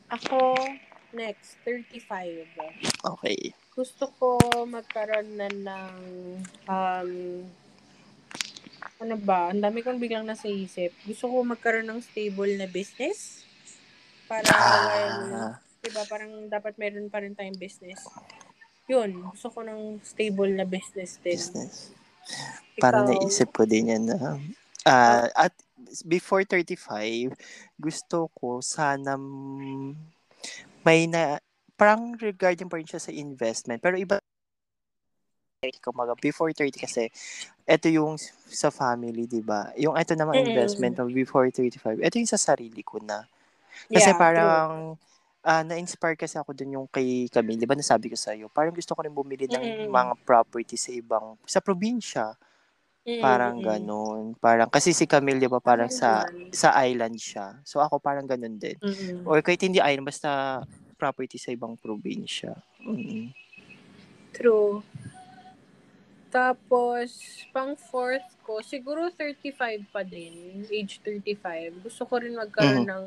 [0.08, 0.56] Ako,
[1.12, 2.48] next, 35.
[3.04, 3.52] Okay.
[3.76, 5.96] Gusto ko magkaroon na ng,
[6.64, 7.10] um,
[8.98, 10.90] ano ba, ang dami kong biglang nasa isip.
[11.04, 13.44] Gusto ko magkaroon ng stable na business.
[14.26, 18.02] Para, Ah, diba, parang dapat meron pa rin tayong business.
[18.88, 21.36] Yun, gusto ko ng stable na business din.
[21.36, 21.92] business.
[22.80, 23.12] Parang Ikaw?
[23.12, 24.40] naisip ko din yan na,
[24.84, 25.52] ah, at
[26.04, 27.32] before 35,
[27.78, 29.94] gusto ko sana mm,
[30.86, 31.38] may na,
[31.78, 34.18] parang regarding pa rin siya sa investment, pero iba,
[35.82, 37.10] kumaga, before 30 kasi,
[37.66, 38.14] ito yung
[38.46, 39.74] sa family, di ba?
[39.74, 40.46] Yung ito naman Mm-mm.
[40.46, 43.26] investment ng before 35, ito yung sa sarili ko na.
[43.90, 44.62] Kasi Yeah, true.
[44.62, 44.94] parang,
[45.42, 48.94] ah, na-inspire kasi ako dun yung kay Camille, di ba nasabi ko sa'yo, parang gusto
[48.94, 49.90] ko rin bumili ng Mm-mm.
[49.90, 52.34] mga property sa ibang, sa probinsya.
[53.08, 54.22] Mm, Parang mm, ganun.
[54.36, 57.56] Parang, kasi si Camille, di ba, parang sa, sa island siya.
[57.64, 58.76] So, ako parang ganun din.
[58.84, 59.24] Mm-mm.
[59.24, 60.60] Or kahit hindi island, basta
[61.00, 62.52] property sa ibang probinsya.
[62.84, 63.32] Mm.
[64.36, 64.84] True.
[66.28, 67.08] Tapos,
[67.48, 71.80] pang fourth ko, siguro 35 pa din, age 35.
[71.80, 72.92] Gusto ko rin magkaroon Mhm.
[72.92, 73.04] ng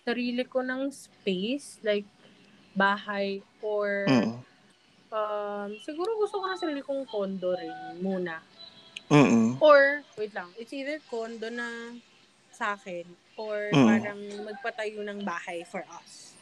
[0.00, 2.08] sarili ko ng space, like
[2.72, 4.40] bahay or Mm.
[5.12, 7.70] um, siguro gusto ko ng sarili kong condo rin
[8.00, 8.40] muna.
[9.14, 9.62] Mm.
[9.62, 11.94] Or, wait lang, it's either condo na
[12.50, 13.06] sa akin
[13.38, 13.86] or Mm.
[13.86, 16.34] parang magpatayo ng bahay for us.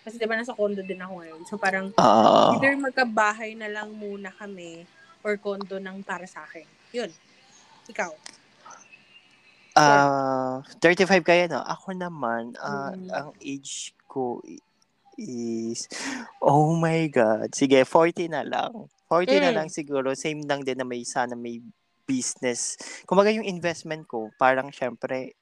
[0.00, 1.40] Kasi di ba nasa condo din ako ngayon.
[1.44, 4.86] So parang Ah, either magkabahay na lang muna kami
[5.20, 6.64] or condo ng para sa akin.
[6.94, 7.10] Yun.
[7.90, 8.12] Ikaw.
[9.72, 11.62] ah 35 kaya no?
[11.62, 13.10] Ako naman, ah, Mm.
[13.10, 14.42] ang age ko
[15.14, 15.86] is,
[16.42, 17.54] oh my God.
[17.54, 18.90] Sige, 40 na lang.
[19.06, 19.56] 40 na Mm.
[19.62, 20.10] lang siguro.
[20.18, 21.62] Same lang din na may sana may
[22.10, 22.74] business.
[23.06, 25.38] Kumbaga yung investment ko, parang syempre,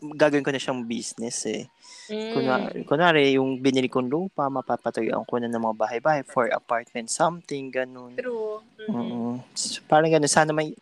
[0.00, 1.64] gagawin ko na siyang business eh.
[2.12, 2.32] Mm.
[2.36, 7.72] Kunwari, kunwari yung binili kong lupa, mapapatuyuan ko na ng mga bahay-bahay for apartment, something,
[7.72, 8.16] ganun.
[8.20, 8.60] True.
[8.88, 8.92] Mm.
[8.92, 9.36] Mm.
[9.56, 10.28] So, parang ganun.
[10.28, 10.76] Sana may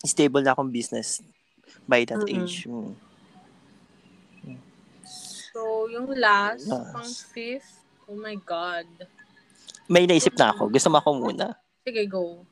[0.00, 1.20] stable na akong business
[1.84, 2.44] by that Mm-mm.
[2.48, 2.64] age.
[2.64, 2.96] Mm.
[5.50, 6.94] So, yung last, Last.
[6.94, 8.86] pang fifth, oh my God.
[9.90, 10.70] May naisip na ako.
[10.70, 11.58] Gusto mo ako muna.
[11.82, 12.46] Sige, go.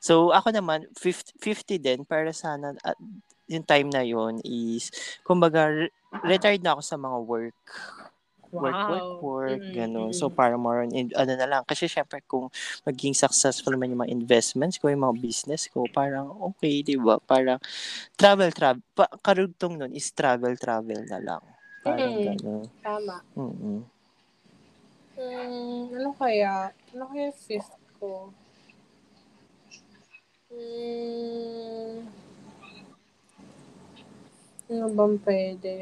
[0.00, 2.96] So, ako naman, 50, 50 din, para sana, at
[3.46, 4.90] yung time na yon is,
[5.22, 5.94] kumbaga, re-
[6.26, 7.58] retired na ako sa mga work.
[8.56, 10.10] Work, work, work, Mm-mm, ganun.
[10.16, 11.62] So, para more on, in- ano na lang.
[11.66, 12.48] Kasi, syempre, kung
[12.86, 17.20] maging successful naman yung mga investments ko, yung mga business ko, parang okay, di ba?
[17.20, 17.60] Parang,
[18.16, 18.80] travel, travel.
[18.96, 21.42] Pa, karugtong nun is travel, travel na lang.
[21.84, 22.24] Parang Mm.
[22.24, 22.64] ganun.
[22.80, 23.16] Tama.
[23.36, 23.80] Mm-mm.
[25.16, 26.70] Mm, ano kaya?
[26.92, 28.32] Ano kaya fifth ko?
[30.56, 32.08] Mm,
[34.72, 35.74] ano bang pwede?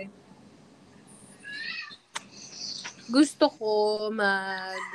[3.06, 3.70] Gusto ko
[4.10, 4.90] mag...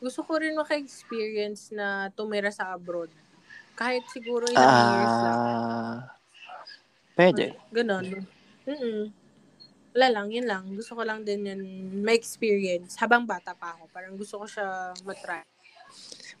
[0.00, 3.08] Gusto ko rin maka-experience na tumira sa abroad.
[3.76, 5.40] Kahit siguro ilang years lang.
[5.40, 5.96] Ah,
[7.16, 7.56] pwede.
[7.72, 8.04] Ganon.
[8.68, 9.12] Mm
[9.90, 10.70] Wala lang, yun lang.
[10.78, 11.60] Gusto ko lang din yun,
[12.04, 12.94] may experience.
[12.94, 15.42] Habang bata pa ako, parang gusto ko siya matry.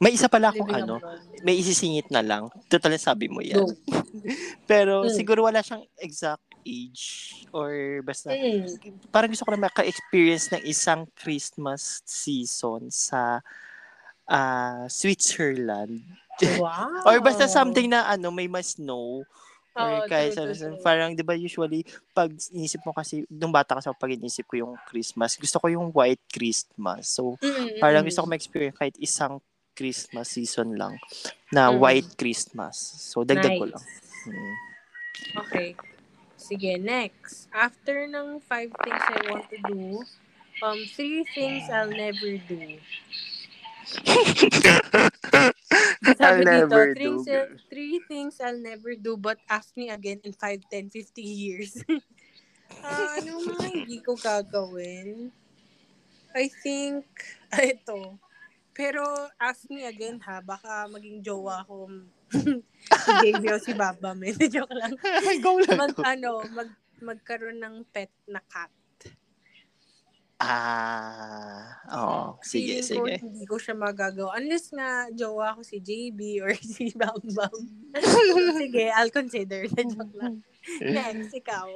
[0.00, 0.96] May isa pala akong ano,
[1.44, 2.48] may isisingit na lang.
[2.72, 3.60] Total sabi mo yan.
[3.60, 3.68] Go.
[4.70, 5.12] Pero Mm.
[5.12, 8.68] siguro wala siyang exact age or basta Mm.
[9.08, 13.40] parang gusto ko na maka-experience ng isang Christmas season sa
[14.24, 16.00] ah, Switzerland.
[16.56, 17.04] Wow.
[17.04, 19.28] Or basta something na ano may mas snow.
[19.78, 23.54] Or Oo, kaya true, sa, true, parang 'di ba usually pag inisip mo kasi nung
[23.54, 27.14] bata kasi pag inisip ko yung Christmas, gusto ko yung white Christmas.
[27.14, 28.08] So Mm, parang mm.
[28.10, 29.38] gusto ko ma-experience kahit isang
[29.78, 30.98] Christmas season lang
[31.54, 31.78] na Mm.
[31.80, 32.76] white Christmas.
[32.98, 33.72] So dagdag ko Nice.
[33.72, 33.84] lang.
[34.26, 34.54] Mm.
[35.46, 35.68] Okay.
[36.40, 37.46] Sige, next.
[37.54, 40.02] After ng five things I want to do,
[40.64, 42.80] um, three things I'll never do.
[46.16, 50.32] Sabi dito, never three, do, three things I'll never do but ask me again in
[50.32, 51.72] 5, 10, 50 years.
[52.80, 55.28] Ah, ano mga hindi ko gagawin?
[56.32, 57.04] I think,
[57.52, 58.16] ah, ito.
[58.72, 59.02] Pero
[59.36, 61.90] ask me again ha, baka maging jowa ko
[62.30, 64.14] si JB o si Baba.
[64.14, 64.94] May joke lang.
[65.42, 65.76] Go lang.
[65.76, 66.70] Mag, ano, mag,
[67.02, 68.70] magkaroon ng pet na cat.
[70.40, 72.40] Ah, oo.
[72.40, 73.14] sige, Feeling ko, sige.
[73.20, 74.40] hindi ko siya magagawa.
[74.40, 77.52] Unless nga, jowa ko si JB or si Bambam.
[78.56, 79.68] Sige, I'll consider.
[79.92, 80.40] Joke lang.
[80.80, 81.68] Next, ikaw.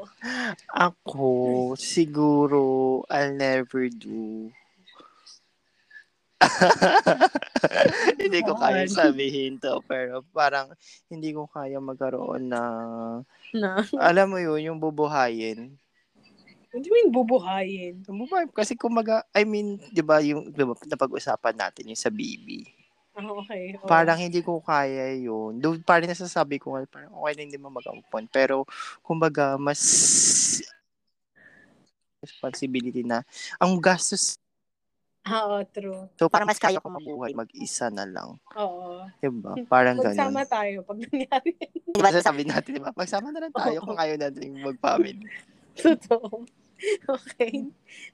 [0.72, 4.48] Ako, siguro, I'll never do.
[8.20, 10.72] hindi ko kaya sabihin to, pero parang
[11.08, 12.62] hindi ko kaya magkaroon na,
[13.56, 13.80] Na?
[14.00, 15.76] alam mo yun, yung bubuhayin.
[16.74, 18.02] What do you mean bubuhayin?
[18.02, 22.66] Bubuhayin, kasi kumaga, I mean, di ba, yung, di ba, napag-usapan natin yung sa baby.
[23.14, 23.78] Ah, okay.
[23.86, 25.62] Parang hindi ko kaya yun.
[25.62, 28.26] Doon parang nasasabi ko, parang okay lang hindi mo mag-ampon.
[28.26, 28.66] Pero,
[29.06, 29.78] kumbaga, mas
[32.18, 33.22] responsibility na
[33.62, 34.34] ang gastos
[35.24, 36.04] Oo, true.
[36.20, 38.36] So, parang mas kaya ko mabuhay mag-isa na lang.
[38.60, 39.08] Oo.
[39.24, 39.56] Diba?
[39.70, 40.52] Parang Magsama ganun.
[40.52, 41.50] tayo pag nangyari.
[41.96, 42.92] Diba sasabi natin, diba?
[42.92, 43.86] Magsama na lang tayo Oo.
[43.88, 45.24] kung ayaw natin mag-family.
[45.80, 46.44] Totoo.
[47.08, 47.68] Okay.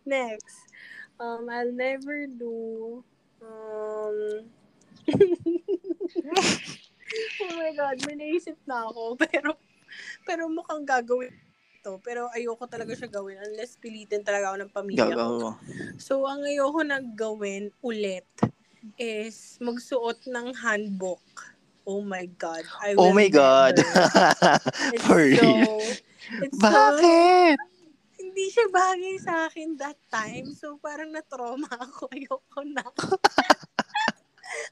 [0.07, 0.71] Next.
[1.18, 3.05] Um, I'll never do...
[3.43, 4.47] Um...
[7.43, 9.16] oh my God, may naisip na ako.
[9.27, 9.59] Pero,
[10.23, 11.35] pero mukhang gagawin
[11.81, 11.99] ito.
[12.05, 15.57] Pero ayoko talaga siya gawin unless pilitin talaga ako ng pamilya ko.
[15.97, 18.29] So, ang ayoko na gawin ulit
[19.01, 21.25] is magsuot ng handbook.
[21.89, 22.62] Oh my God.
[22.85, 23.81] I Oh my God.
[23.81, 24.05] never.
[24.95, 25.81] It's For so, real?
[26.45, 27.57] it's so, Bakit?
[28.41, 30.57] Hindi siya bagay sa akin that time.
[30.57, 32.09] So, parang na-trauma ako.
[32.09, 32.80] Ayoko na.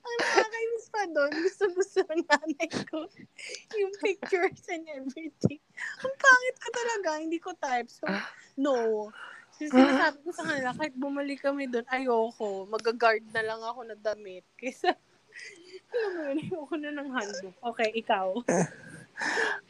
[0.09, 3.05] Ang nakakainis pa doon, gusto-gusto ng nanay ko
[3.77, 5.61] yung pictures and everything.
[6.01, 7.93] Ang pangit ko talaga, hindi ko type.
[7.93, 8.09] So,
[8.57, 9.13] no.
[9.53, 12.65] So, sinasabi ko sa kanila, kahit bumalik kami doon, ayoko.
[12.73, 14.49] Mag-guard na lang ako na damit.
[14.57, 14.97] Kaysa,
[15.93, 17.57] alam mo yun, ayoko na ng handbook.
[17.77, 18.33] Okay, ikaw.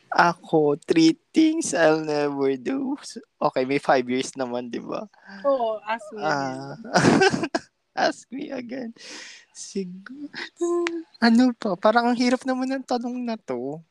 [0.08, 2.96] Ako, three things I'll never do.
[3.36, 5.04] Okay, may five years naman, di ba?
[5.44, 6.58] Oo, ask me again.
[6.64, 6.74] Ah,
[8.08, 8.90] ask me again.
[9.52, 10.32] Siguro,
[11.20, 11.76] ano pa?
[11.76, 13.84] Parang ang hirap naman ng tanong na to.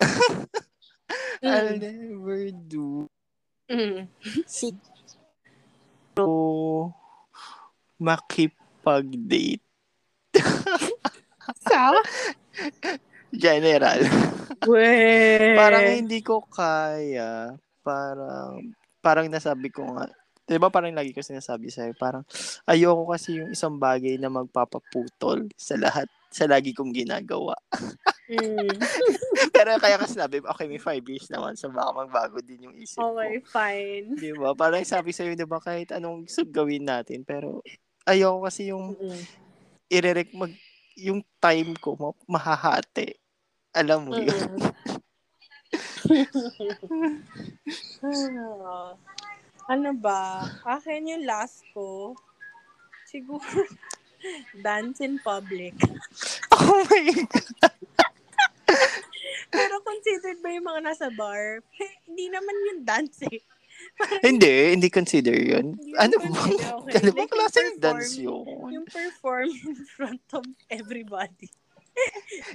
[1.42, 1.80] I'll Mm.
[1.80, 3.08] never do.
[3.72, 4.04] Mm.
[4.44, 6.28] Siguro,
[7.96, 9.64] makipag-date.
[11.66, 11.96] Sa?
[13.32, 14.00] General.
[14.66, 15.54] Weh.
[15.54, 17.54] parang hindi ko kaya.
[17.80, 18.60] Parang,
[19.00, 20.10] parang nasabi ko nga,
[20.44, 22.26] di ba parang lagi ko sinasabi sa'yo, parang
[22.66, 27.54] ayoko kasi yung isang bagay na magpapaputol sa lahat, sa lagi kong ginagawa.
[28.26, 28.66] Mm.
[29.54, 32.98] Pero kaya kasi sabi, okay, may five years naman, so baka magbago din yung isip
[33.00, 33.46] Okay, ko.
[33.48, 34.06] fine.
[34.14, 34.52] Di ba?
[34.52, 37.62] Parang sabi sa'yo, di ba, kahit anong gusto gawin natin, pero
[38.04, 39.22] ayoko kasi yung Mm.
[39.88, 40.50] irerek mag
[40.94, 43.16] yung time ko ma- mahahati.
[43.70, 44.50] Alam mo yun.
[48.02, 48.90] Ah,
[49.74, 50.42] ano ba?
[50.66, 52.18] Akin yung last ko.
[53.06, 53.46] Siguro,
[54.66, 55.74] dance in public.
[56.60, 57.72] Oh my God.
[59.48, 61.64] Pero considered ba yung mga nasa bar?
[62.04, 63.40] Hindi naman yung dance eh.
[64.20, 65.74] hindi, hindi consider yun.
[65.80, 66.26] Hindi Ano ba?
[66.84, 67.00] okay.
[67.00, 68.44] Ano ba Like, klaseng dance yun?
[68.76, 71.48] Yung perform in front of everybody.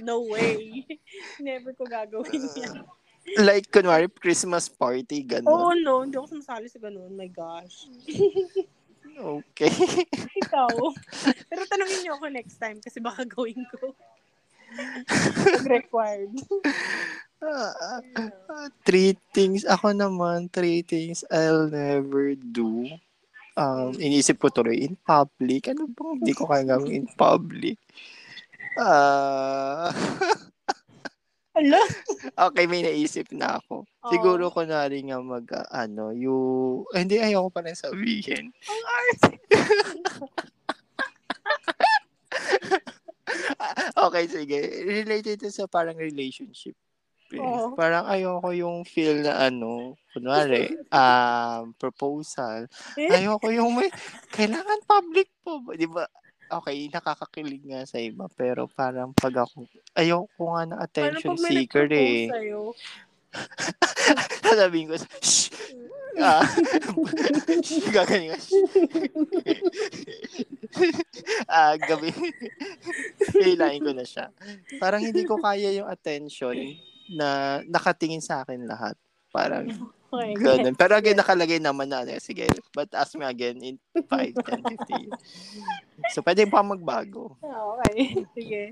[0.06, 0.84] No way.
[1.42, 2.84] Never ko gagawin yan.
[3.42, 5.82] Like, kunwari, Christmas party, Oo, gano'n.
[5.82, 6.06] no.
[6.06, 7.10] Hindi ako sumasali sa ganun.
[7.18, 7.90] My gosh.
[9.16, 9.72] Okay.
[10.44, 10.76] Ikaw.
[11.48, 13.96] Pero tanungin niyo ako next time kasi baka gawin ko.
[15.64, 16.36] Required.
[17.40, 18.00] Ah,
[18.52, 19.64] ah, three things.
[19.64, 22.92] Ako naman, three things I'll never do.
[23.56, 25.72] Um, inisip ko tuloy, in public.
[25.72, 27.80] Ano bang hindi ko kaya gawin in public?
[28.76, 29.88] Ah,
[31.56, 31.80] Ala?
[32.52, 33.88] okay, may naisip na ako.
[33.88, 34.10] Oo.
[34.12, 38.52] Siguro ko na rin nga mag, ah, ano, yung, eh, hindi, ayoko pa rin sabihin.
[38.52, 39.30] Ang arte.
[43.56, 44.58] Ah, okay, sige.
[44.84, 46.76] Related to sa parang relationship.
[47.32, 47.40] eh.
[47.40, 47.72] Oo.
[47.74, 52.68] Parang ayoko yung feel na ano, kunwari, um, proposal.
[52.94, 53.08] Eh?
[53.10, 53.88] Ayoko yung may,
[54.30, 55.64] kailangan public po.
[55.72, 56.04] Di ba?
[56.46, 58.30] Okay, nakakakilig nga sa iba.
[58.38, 59.66] Pero parang pag ako,
[59.98, 62.30] ayoko nga ng Paano attention pag may seeker eh.
[62.30, 62.60] sa'yo?
[64.46, 65.50] Sasabihin ko, shh!
[66.16, 66.40] Ah,
[67.94, 68.38] gagaling ka.
[71.44, 72.08] ah, gabi.
[73.36, 74.32] Kailain ko na siya.
[74.80, 76.56] Parang hindi ko kaya yung attention
[77.12, 78.96] na nakatingin sa akin lahat.
[79.28, 79.68] Parang
[80.06, 80.32] Okay.
[80.38, 80.74] ganun.
[80.78, 83.74] Pero again, nakalagay naman na, ano, sige, but ask me again in
[84.06, 85.20] 5, 10, 15 years.
[86.14, 87.34] So, pwede pa magbago.
[87.42, 87.96] Ah, Okay.
[88.36, 88.62] Sige.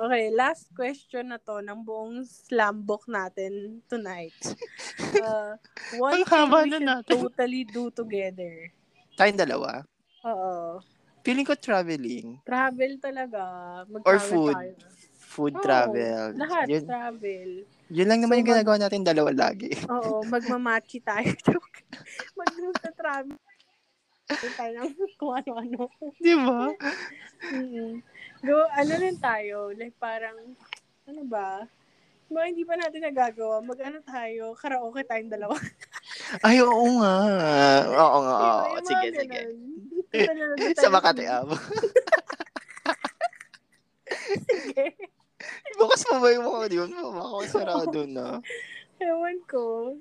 [0.00, 4.32] Okay, last question na to ng buong slam book natin tonight.
[5.00, 5.56] Uh,
[5.98, 7.18] one Ang thing haba we na should natin.
[7.24, 8.70] totally do together.
[9.18, 9.82] Tayong dalawa.
[10.22, 10.78] Oo.
[11.24, 12.38] Feeling ko traveling.
[12.46, 13.42] Travel talaga.
[13.90, 14.54] Mag-travel Or food.
[14.54, 14.74] tayo.
[15.20, 16.28] Food Oo, travel.
[16.36, 17.50] Lahat, Yun, travel.
[17.90, 19.70] Yun lang naman So, yung mag- ginagawa natin dalawa lagi.
[19.90, 21.26] Oo, magmamachi tayo.
[21.46, 21.82] Joke.
[22.38, 23.36] Mag-travel.
[24.54, 25.90] tayo ng kung ano-ano.
[26.22, 26.70] Di ba?
[27.50, 27.98] Mm.
[28.46, 30.54] Go, ano rin tayo, like parang,
[31.10, 31.66] ano ba,
[32.30, 35.58] mga hindi pa natin nagagawa, mag-ano tayo, karaoke tayong dalawa.
[36.46, 37.14] Ay, oo nga.
[37.90, 38.78] Oo nga, oo.
[38.78, 39.40] Mga Sige, sige.
[40.78, 41.58] Sa Makati Ave.
[44.46, 44.86] Sige.
[45.80, 46.90] Bukas pa ba yung mga yun?
[46.92, 48.40] Baka sarado na.
[49.00, 49.96] Ewan ko.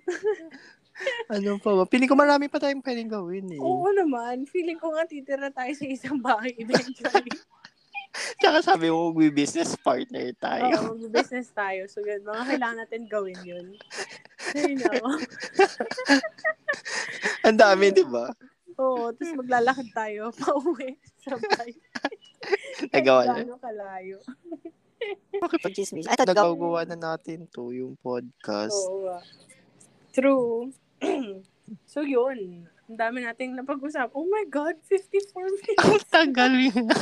[1.32, 1.88] Ano pa ba?
[1.88, 3.62] Piling ko marami pa tayong pwedeng gawin eh.
[3.64, 4.44] Oo naman.
[4.44, 7.32] Feeling ko nga titira tayo sa isang bahay eventually.
[8.42, 10.92] Tsaka sabi mo, business partner tayo.
[10.92, 11.88] Oo, business tayo.
[11.88, 13.68] So, yun, mga kailangan natin gawin yun.
[14.58, 15.04] You know.
[17.48, 18.34] Ang dami, di ba?
[18.80, 21.72] Oo, tapos maglalakad tayo pauwi sabay.
[22.96, 23.60] Nagawa na.
[23.60, 24.18] kalayo.
[25.39, 26.06] Pag-chismis.
[26.08, 28.76] Ay, nagagawa na natin to, yung podcast.
[28.76, 29.20] Oo.
[30.12, 30.74] True.
[31.91, 32.66] so, yun.
[32.89, 34.12] Ang dami nating napag-usap.
[34.18, 35.86] Oh my God, 54 minutes.
[35.86, 36.89] Ang tagal yun.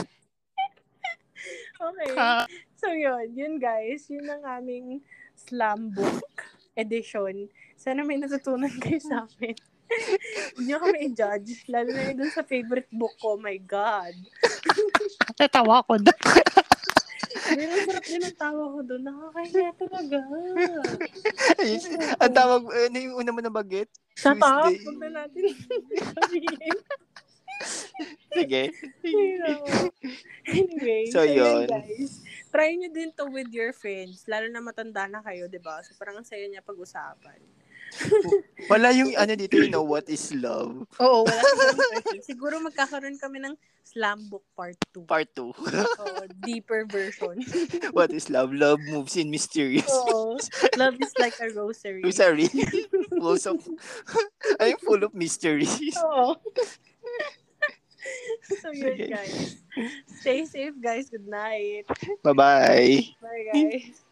[1.77, 2.11] Okay.
[2.17, 2.49] Ha?
[2.75, 3.29] So, yun.
[3.37, 4.09] Yun, guys.
[4.09, 5.05] Yun ang aming
[5.37, 6.43] slam book
[6.73, 7.47] edition.
[7.77, 9.53] Sana may natutunan kayo sa amin.
[10.57, 11.69] Huwag niyo kami i-judge.
[11.69, 13.37] Lalo na yun sa favorite book ko.
[13.37, 14.17] Oh my God.
[15.37, 15.95] Natawa ko.
[17.57, 19.01] Pero ang sarap din ang tawa ko doon.
[19.01, 20.19] Nakakahiya talaga.
[22.21, 23.89] Ang tawag, ano yung una mo na bagit?
[24.13, 24.69] Shut up.
[24.69, 25.43] Huwag na natin
[26.13, 26.77] sabihin.
[28.29, 28.69] Sige.
[30.45, 31.65] Anyway, So, yun.
[31.65, 32.21] guys.
[32.53, 34.29] Try nyo din to with your friends.
[34.29, 35.81] Lalo na matanda na kayo, di ba?
[35.81, 37.41] So, parang ang saya niya pag-usapan.
[38.71, 40.85] Wala yung ano dito, you know, what is love?
[40.99, 41.41] Oo, wala
[42.03, 42.21] question.
[42.23, 43.55] Siguro magkakaroon kami ng
[43.87, 45.07] slam book part 2.
[45.07, 45.47] Part 2.
[45.47, 47.39] Oo, deeper version.
[47.95, 48.51] what is love?
[48.51, 50.35] Love moves in mysterious Oo.
[50.75, 52.03] Love is like a rosary.
[52.11, 52.51] Sorry.
[53.15, 53.63] Most of,
[54.59, 55.71] I'm full of mysteries.
[56.03, 56.35] Oo.
[58.61, 59.59] so yun guys.
[60.19, 61.07] Stay safe guys.
[61.09, 61.87] Good night.
[62.23, 63.15] Bye-bye.
[63.23, 64.06] Bye guys.